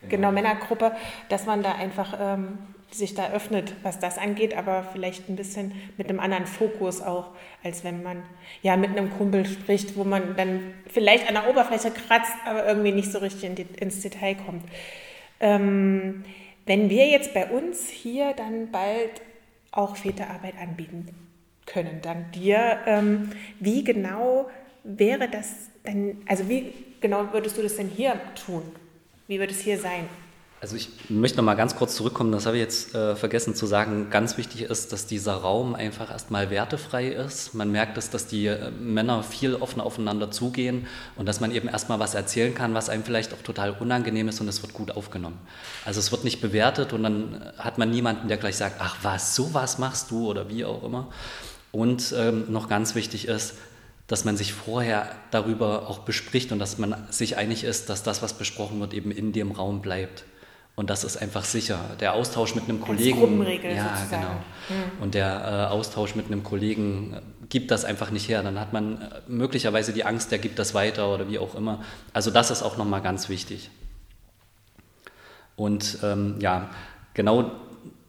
genau, 0.00 0.10
genau 0.10 0.32
Männergruppe, 0.32 0.92
dass 1.28 1.46
man 1.46 1.62
da 1.62 1.74
einfach 1.74 2.16
ähm, 2.18 2.58
sich 2.90 3.14
da 3.14 3.32
öffnet, 3.32 3.74
was 3.82 3.98
das 3.98 4.16
angeht, 4.16 4.56
aber 4.56 4.84
vielleicht 4.92 5.28
ein 5.28 5.36
bisschen 5.36 5.72
mit 5.96 6.08
einem 6.08 6.20
anderen 6.20 6.46
Fokus 6.46 7.02
auch, 7.02 7.30
als 7.62 7.84
wenn 7.84 8.02
man 8.02 8.22
ja 8.62 8.76
mit 8.76 8.90
einem 8.90 9.10
Kumpel 9.10 9.44
spricht, 9.44 9.96
wo 9.96 10.04
man 10.04 10.36
dann 10.36 10.74
vielleicht 10.86 11.28
an 11.28 11.34
der 11.34 11.48
Oberfläche 11.48 11.90
kratzt, 11.90 12.32
aber 12.46 12.66
irgendwie 12.66 12.92
nicht 12.92 13.10
so 13.10 13.18
richtig 13.18 13.44
in 13.44 13.54
die, 13.56 13.66
ins 13.78 14.00
Detail 14.00 14.36
kommt. 14.36 14.64
Ähm, 15.40 16.24
wenn 16.64 16.88
wir 16.90 17.06
jetzt 17.08 17.34
bei 17.34 17.46
uns 17.46 17.88
hier 17.88 18.32
dann 18.34 18.70
bald 18.70 19.10
auch 19.72 19.96
Väterarbeit 19.96 20.54
anbieten 20.60 21.08
können, 21.66 22.00
dank 22.02 22.32
dir, 22.32 22.78
ähm, 22.86 23.30
wie 23.60 23.84
genau 23.84 24.48
wäre 24.84 25.28
das 25.28 25.52
dann, 25.84 26.22
also 26.26 26.48
wie 26.48 26.72
genau 27.00 27.32
würdest 27.32 27.58
du 27.58 27.62
das 27.62 27.76
denn 27.76 27.88
hier 27.88 28.18
tun? 28.46 28.62
Wie 29.28 29.40
wird 29.40 29.50
es 29.50 29.60
hier 29.60 29.78
sein? 29.78 30.08
Also 30.66 30.74
ich 30.74 30.88
möchte 31.08 31.36
noch 31.36 31.44
mal 31.44 31.54
ganz 31.54 31.76
kurz 31.76 31.94
zurückkommen, 31.94 32.32
das 32.32 32.44
habe 32.44 32.56
ich 32.56 32.62
jetzt 32.64 32.92
äh, 32.92 33.14
vergessen 33.14 33.54
zu 33.54 33.66
sagen. 33.66 34.08
Ganz 34.10 34.36
wichtig 34.36 34.62
ist, 34.62 34.92
dass 34.92 35.06
dieser 35.06 35.34
Raum 35.34 35.76
einfach 35.76 36.10
erstmal 36.10 36.50
wertefrei 36.50 37.06
ist. 37.06 37.54
Man 37.54 37.70
merkt 37.70 37.96
es, 37.98 38.10
dass 38.10 38.26
die 38.26 38.46
äh, 38.46 38.72
Männer 38.72 39.22
viel 39.22 39.54
offener 39.54 39.86
aufeinander 39.86 40.32
zugehen 40.32 40.88
und 41.14 41.26
dass 41.26 41.38
man 41.38 41.52
eben 41.52 41.68
erstmal 41.68 42.00
was 42.00 42.16
erzählen 42.16 42.52
kann, 42.52 42.74
was 42.74 42.88
einem 42.88 43.04
vielleicht 43.04 43.32
auch 43.32 43.42
total 43.42 43.76
unangenehm 43.78 44.26
ist 44.26 44.40
und 44.40 44.48
es 44.48 44.60
wird 44.60 44.74
gut 44.74 44.90
aufgenommen. 44.90 45.38
Also 45.84 46.00
es 46.00 46.10
wird 46.10 46.24
nicht 46.24 46.40
bewertet 46.40 46.92
und 46.92 47.04
dann 47.04 47.52
hat 47.58 47.78
man 47.78 47.88
niemanden, 47.88 48.26
der 48.26 48.36
gleich 48.36 48.56
sagt, 48.56 48.80
ach 48.80 48.96
was, 49.02 49.36
sowas 49.36 49.78
machst 49.78 50.10
du 50.10 50.26
oder 50.28 50.48
wie 50.48 50.64
auch 50.64 50.82
immer. 50.82 51.12
Und 51.70 52.12
ähm, 52.18 52.46
noch 52.48 52.68
ganz 52.68 52.96
wichtig 52.96 53.28
ist, 53.28 53.54
dass 54.08 54.24
man 54.24 54.36
sich 54.36 54.52
vorher 54.52 55.08
darüber 55.30 55.88
auch 55.88 56.00
bespricht 56.00 56.50
und 56.50 56.58
dass 56.58 56.76
man 56.76 57.06
sich 57.10 57.36
einig 57.36 57.62
ist, 57.62 57.88
dass 57.88 58.02
das, 58.02 58.20
was 58.20 58.32
besprochen 58.32 58.80
wird, 58.80 58.94
eben 58.94 59.12
in 59.12 59.32
dem 59.32 59.52
Raum 59.52 59.80
bleibt. 59.80 60.24
Und 60.76 60.90
das 60.90 61.04
ist 61.04 61.16
einfach 61.16 61.44
sicher. 61.44 61.80
Der 62.00 62.12
Austausch 62.12 62.54
mit 62.54 62.64
einem 62.64 62.82
Kollegen. 62.82 63.18
Gruppenregel 63.18 63.74
ja, 63.74 63.96
sozusagen. 63.96 64.22
genau. 64.22 64.34
Mhm. 64.68 65.02
Und 65.02 65.14
der 65.14 65.68
äh, 65.70 65.72
Austausch 65.72 66.14
mit 66.14 66.26
einem 66.26 66.42
Kollegen 66.42 67.14
äh, 67.14 67.20
gibt 67.48 67.70
das 67.70 67.86
einfach 67.86 68.10
nicht 68.10 68.28
her. 68.28 68.42
Dann 68.42 68.60
hat 68.60 68.74
man 68.74 69.00
äh, 69.00 69.20
möglicherweise 69.26 69.94
die 69.94 70.04
Angst, 70.04 70.30
der 70.32 70.38
gibt 70.38 70.58
das 70.58 70.74
weiter 70.74 71.12
oder 71.12 71.30
wie 71.30 71.38
auch 71.38 71.54
immer. 71.54 71.82
Also 72.12 72.30
das 72.30 72.50
ist 72.50 72.62
auch 72.62 72.76
nochmal 72.76 73.00
ganz 73.00 73.30
wichtig. 73.30 73.70
Und 75.56 75.98
ähm, 76.02 76.36
ja, 76.40 76.68
genau 77.14 77.50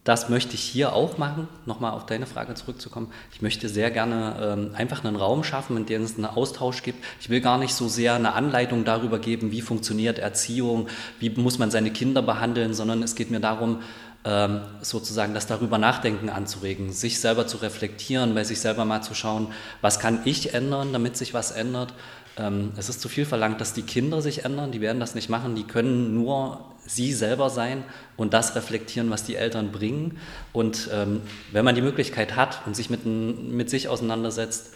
das 0.08 0.30
möchte 0.30 0.56
ich 0.56 0.62
hier 0.62 0.94
auch 0.94 1.18
machen, 1.18 1.50
nochmal 1.66 1.92
auf 1.92 2.06
deine 2.06 2.28
Frage 2.28 2.54
zurückzukommen. 2.54 3.12
Ich 3.34 3.42
möchte 3.42 3.68
sehr 3.68 3.92
gerne 3.92 4.38
ähm, 4.42 4.72
einfach 4.74 5.04
einen 5.04 5.18
Raum 5.18 5.44
schaffen, 5.44 5.76
in 5.76 5.86
dem 5.86 6.04
es 6.04 6.16
einen 6.16 6.26
Austausch 6.26 6.82
gibt. 6.82 7.04
Ich 7.20 7.30
will 7.30 7.42
gar 7.42 7.58
nicht 7.58 7.74
so 7.74 7.90
sehr 7.90 8.14
eine 8.14 8.32
Anleitung 8.32 8.86
darüber 8.86 9.20
geben, 9.20 9.52
wie 9.52 9.60
funktioniert 9.60 10.18
Erziehung, 10.18 10.88
wie 11.20 11.30
muss 11.32 11.60
man 11.60 11.72
seine 11.72 11.92
Kinder 11.92 12.22
behandeln, 12.22 12.74
sondern 12.74 13.04
es 13.04 13.16
geht 13.16 13.32
mir 13.32 13.42
darum, 13.42 13.82
ähm, 14.24 14.62
sozusagen 14.80 15.34
das 15.34 15.46
darüber 15.46 15.78
nachdenken 15.78 16.30
anzuregen, 16.30 16.94
sich 16.94 17.20
selber 17.20 17.46
zu 17.46 17.58
reflektieren, 17.58 18.34
bei 18.34 18.46
sich 18.46 18.62
selber 18.62 18.86
mal 18.86 19.02
zu 19.02 19.14
schauen, 19.14 19.48
was 19.82 20.00
kann 20.00 20.22
ich 20.24 20.54
ändern, 20.54 20.94
damit 20.94 21.18
sich 21.18 21.34
was 21.34 21.52
ändert. 21.52 21.94
Ähm, 22.38 22.72
es 22.78 22.90
ist 22.90 23.02
zu 23.02 23.10
viel 23.10 23.26
verlangt, 23.26 23.60
dass 23.62 23.74
die 23.74 23.82
Kinder 23.82 24.22
sich 24.22 24.46
ändern, 24.46 24.72
die 24.72 24.82
werden 24.82 25.00
das 25.00 25.16
nicht 25.16 25.30
machen, 25.30 25.56
die 25.56 25.64
können 25.64 26.14
nur 26.14 26.62
sie 26.86 27.14
selber 27.14 27.50
sein 27.50 27.84
und 28.16 28.34
das 28.34 28.56
reflektieren, 28.56 29.10
was 29.10 29.24
die 29.24 29.36
Eltern 29.36 29.72
bringen. 29.72 30.20
Und 30.54 30.90
ähm, 30.94 31.22
wenn 31.52 31.66
man 31.66 31.76
die 31.76 31.82
Möglichkeit 31.82 32.36
hat 32.36 32.62
und 32.66 32.76
sich 32.76 32.90
mit, 32.90 33.06
mit 33.06 33.70
sich 33.70 33.90
auseinandersetzt, 33.90 34.74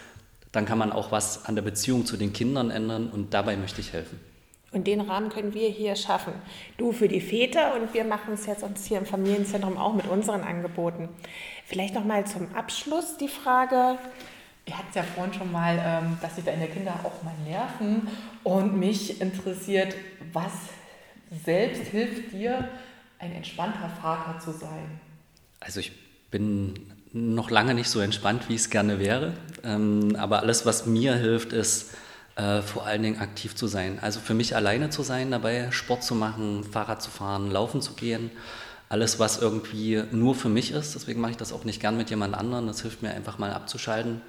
dann 0.51 0.65
kann 0.65 0.77
man 0.77 0.91
auch 0.91 1.11
was 1.11 1.45
an 1.45 1.55
der 1.55 1.61
Beziehung 1.61 2.05
zu 2.05 2.17
den 2.17 2.33
Kindern 2.33 2.71
ändern 2.71 3.09
und 3.09 3.33
dabei 3.33 3.55
möchte 3.55 3.79
ich 3.79 3.93
helfen. 3.93 4.19
Und 4.73 4.87
den 4.87 5.01
Rahmen 5.01 5.29
können 5.29 5.53
wir 5.53 5.67
hier 5.69 5.95
schaffen. 5.97 6.33
Du 6.77 6.93
für 6.93 7.09
die 7.09 7.19
Väter 7.19 7.75
und 7.75 7.93
wir 7.93 8.05
machen 8.05 8.33
es 8.33 8.45
jetzt 8.45 8.63
uns 8.63 8.85
hier 8.85 8.99
im 8.99 9.05
Familienzentrum 9.05 9.77
auch 9.77 9.93
mit 9.93 10.07
unseren 10.07 10.41
Angeboten. 10.41 11.09
Vielleicht 11.65 11.93
noch 11.93 12.05
mal 12.05 12.25
zum 12.25 12.53
Abschluss 12.55 13.17
die 13.17 13.27
Frage. 13.27 13.97
Ihr 14.65 14.77
hattet 14.77 14.95
ja 14.95 15.03
vorhin 15.03 15.33
schon 15.33 15.51
mal, 15.51 15.79
ähm, 15.83 16.17
dass 16.21 16.35
sich 16.35 16.45
deine 16.45 16.67
Kinder 16.67 16.93
auch 17.03 17.23
mal 17.23 17.33
nerven. 17.45 18.07
Und 18.43 18.77
mich 18.77 19.21
interessiert, 19.21 19.95
was 20.33 20.51
selbst 21.43 21.83
hilft 21.83 22.31
dir, 22.31 22.69
ein 23.19 23.33
entspannter 23.33 23.89
Vater 24.01 24.39
zu 24.39 24.51
sein? 24.51 24.99
Also 25.59 25.79
ich 25.79 25.91
bin 26.29 26.73
noch 27.13 27.49
lange 27.49 27.73
nicht 27.73 27.89
so 27.89 27.99
entspannt, 27.99 28.49
wie 28.49 28.55
ich 28.55 28.61
es 28.61 28.69
gerne 28.69 28.99
wäre. 28.99 29.33
Ähm, 29.63 30.15
aber 30.17 30.39
alles, 30.39 30.65
was 30.65 30.85
mir 30.85 31.15
hilft, 31.15 31.53
ist 31.53 31.91
äh, 32.35 32.61
vor 32.61 32.85
allen 32.85 33.03
Dingen 33.03 33.19
aktiv 33.19 33.55
zu 33.55 33.67
sein. 33.67 33.99
Also 34.01 34.19
für 34.19 34.33
mich 34.33 34.55
alleine 34.55 34.89
zu 34.89 35.03
sein, 35.03 35.31
dabei 35.31 35.71
Sport 35.71 36.03
zu 36.03 36.15
machen, 36.15 36.63
Fahrrad 36.63 37.01
zu 37.01 37.11
fahren, 37.11 37.51
laufen 37.51 37.81
zu 37.81 37.93
gehen. 37.93 38.31
Alles, 38.91 39.19
was 39.19 39.41
irgendwie 39.41 40.03
nur 40.11 40.35
für 40.35 40.49
mich 40.49 40.71
ist. 40.71 40.95
Deswegen 40.95 41.21
mache 41.21 41.31
ich 41.31 41.37
das 41.37 41.53
auch 41.53 41.63
nicht 41.63 41.79
gern 41.79 41.95
mit 41.95 42.09
jemand 42.09 42.35
anderem. 42.35 42.67
Das 42.67 42.81
hilft 42.81 43.01
mir 43.01 43.11
einfach 43.11 43.37
mal 43.37 43.53
abzuschalten. 43.53 44.21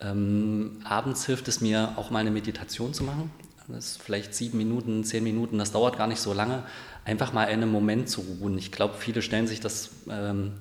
Ähm, 0.00 0.80
abends 0.82 1.26
hilft 1.26 1.46
es 1.46 1.60
mir 1.60 1.92
auch 1.96 2.08
mal 2.08 2.20
eine 2.20 2.30
Meditation 2.30 2.94
zu 2.94 3.04
machen. 3.04 3.30
Das 3.66 3.84
ist 3.84 4.02
vielleicht 4.02 4.34
sieben 4.34 4.56
Minuten, 4.56 5.04
zehn 5.04 5.22
Minuten, 5.22 5.58
das 5.58 5.72
dauert 5.72 5.98
gar 5.98 6.06
nicht 6.06 6.20
so 6.20 6.32
lange. 6.32 6.62
Einfach 7.04 7.34
mal 7.34 7.48
einen 7.48 7.70
Moment 7.70 8.08
zu 8.08 8.22
ruhen. 8.22 8.56
Ich 8.56 8.72
glaube, 8.72 8.94
viele 8.98 9.20
stellen 9.20 9.46
sich 9.46 9.60
das 9.60 9.90
ähm, 10.08 10.52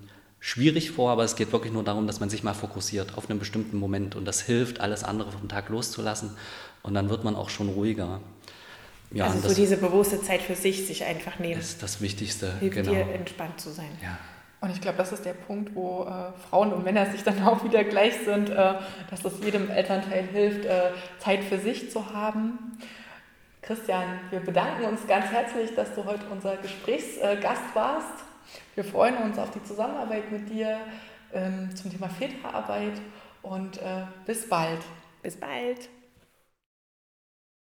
schwierig 0.42 0.92
vor, 0.92 1.12
aber 1.12 1.24
es 1.24 1.38
geht 1.38 1.54
wirklich 1.54 1.72
nur 1.72 1.86
darum, 1.86 2.06
dass 2.06 2.20
man 2.20 2.30
sich 2.30 2.44
mal 2.44 2.54
fokussiert 2.54 3.18
auf 3.18 3.30
einen 3.30 3.40
bestimmten 3.40 3.78
Moment 3.78 4.18
und 4.18 4.26
das 4.26 4.42
hilft, 4.42 4.82
alles 4.82 5.06
andere 5.06 5.32
vom 5.32 5.48
Tag 5.48 5.70
loszulassen 5.70 6.32
und 6.84 6.96
dann 6.96 7.10
wird 7.10 7.24
man 7.24 7.38
auch 7.38 7.50
schon 7.50 7.70
ruhiger. 7.70 8.20
Ja, 9.12 9.26
also 9.26 9.48
so 9.48 9.56
diese 9.56 9.78
bewusste 9.78 10.22
Zeit 10.22 10.42
für 10.42 10.56
sich, 10.56 10.86
sich 10.86 11.06
einfach 11.06 11.40
nehmen. 11.40 11.60
Das 11.60 11.70
ist 11.70 11.84
das 11.84 12.02
Wichtigste. 12.02 12.58
Hilft 12.60 12.76
genau. 12.76 12.92
dir 12.92 13.14
entspannt 13.14 13.60
zu 13.60 13.70
sein. 13.70 13.90
Ja. 14.02 14.18
Und 14.60 14.72
ich 14.72 14.82
glaube, 14.82 14.98
das 14.98 15.12
ist 15.12 15.24
der 15.24 15.34
Punkt, 15.34 15.76
wo 15.76 16.04
äh, 16.04 16.38
Frauen 16.50 16.74
und 16.74 16.84
Männer 16.84 17.06
sich 17.12 17.24
dann 17.24 17.42
auch 17.48 17.64
wieder 17.64 17.84
gleich 17.84 18.16
sind, 18.26 18.50
äh, 18.50 18.76
dass 19.10 19.24
es 19.24 19.40
jedem 19.44 19.70
Elternteil 19.70 20.24
hilft, 20.24 20.66
äh, 20.66 20.92
Zeit 21.20 21.44
für 21.44 21.60
sich 21.60 21.92
zu 21.92 22.14
haben. 22.14 22.78
Christian, 23.62 24.20
wir 24.30 24.40
bedanken 24.40 24.86
uns 24.86 25.06
ganz 25.08 25.26
herzlich, 25.26 25.76
dass 25.76 25.94
du 25.94 26.06
heute 26.06 26.26
unser 26.32 26.56
Gesprächsgast 26.58 27.64
warst. 27.74 28.24
Wir 28.76 28.84
freuen 28.84 29.18
uns 29.18 29.38
auf 29.38 29.52
die 29.52 29.64
Zusammenarbeit 29.64 30.32
mit 30.32 30.50
dir 30.50 30.80
ähm, 31.34 31.76
zum 31.76 31.92
Thema 31.92 32.08
Väterarbeit 32.08 32.94
und 33.42 33.78
äh, 33.78 34.06
bis 34.26 34.48
bald. 34.48 34.80
Bis 35.22 35.36
bald. 35.36 35.90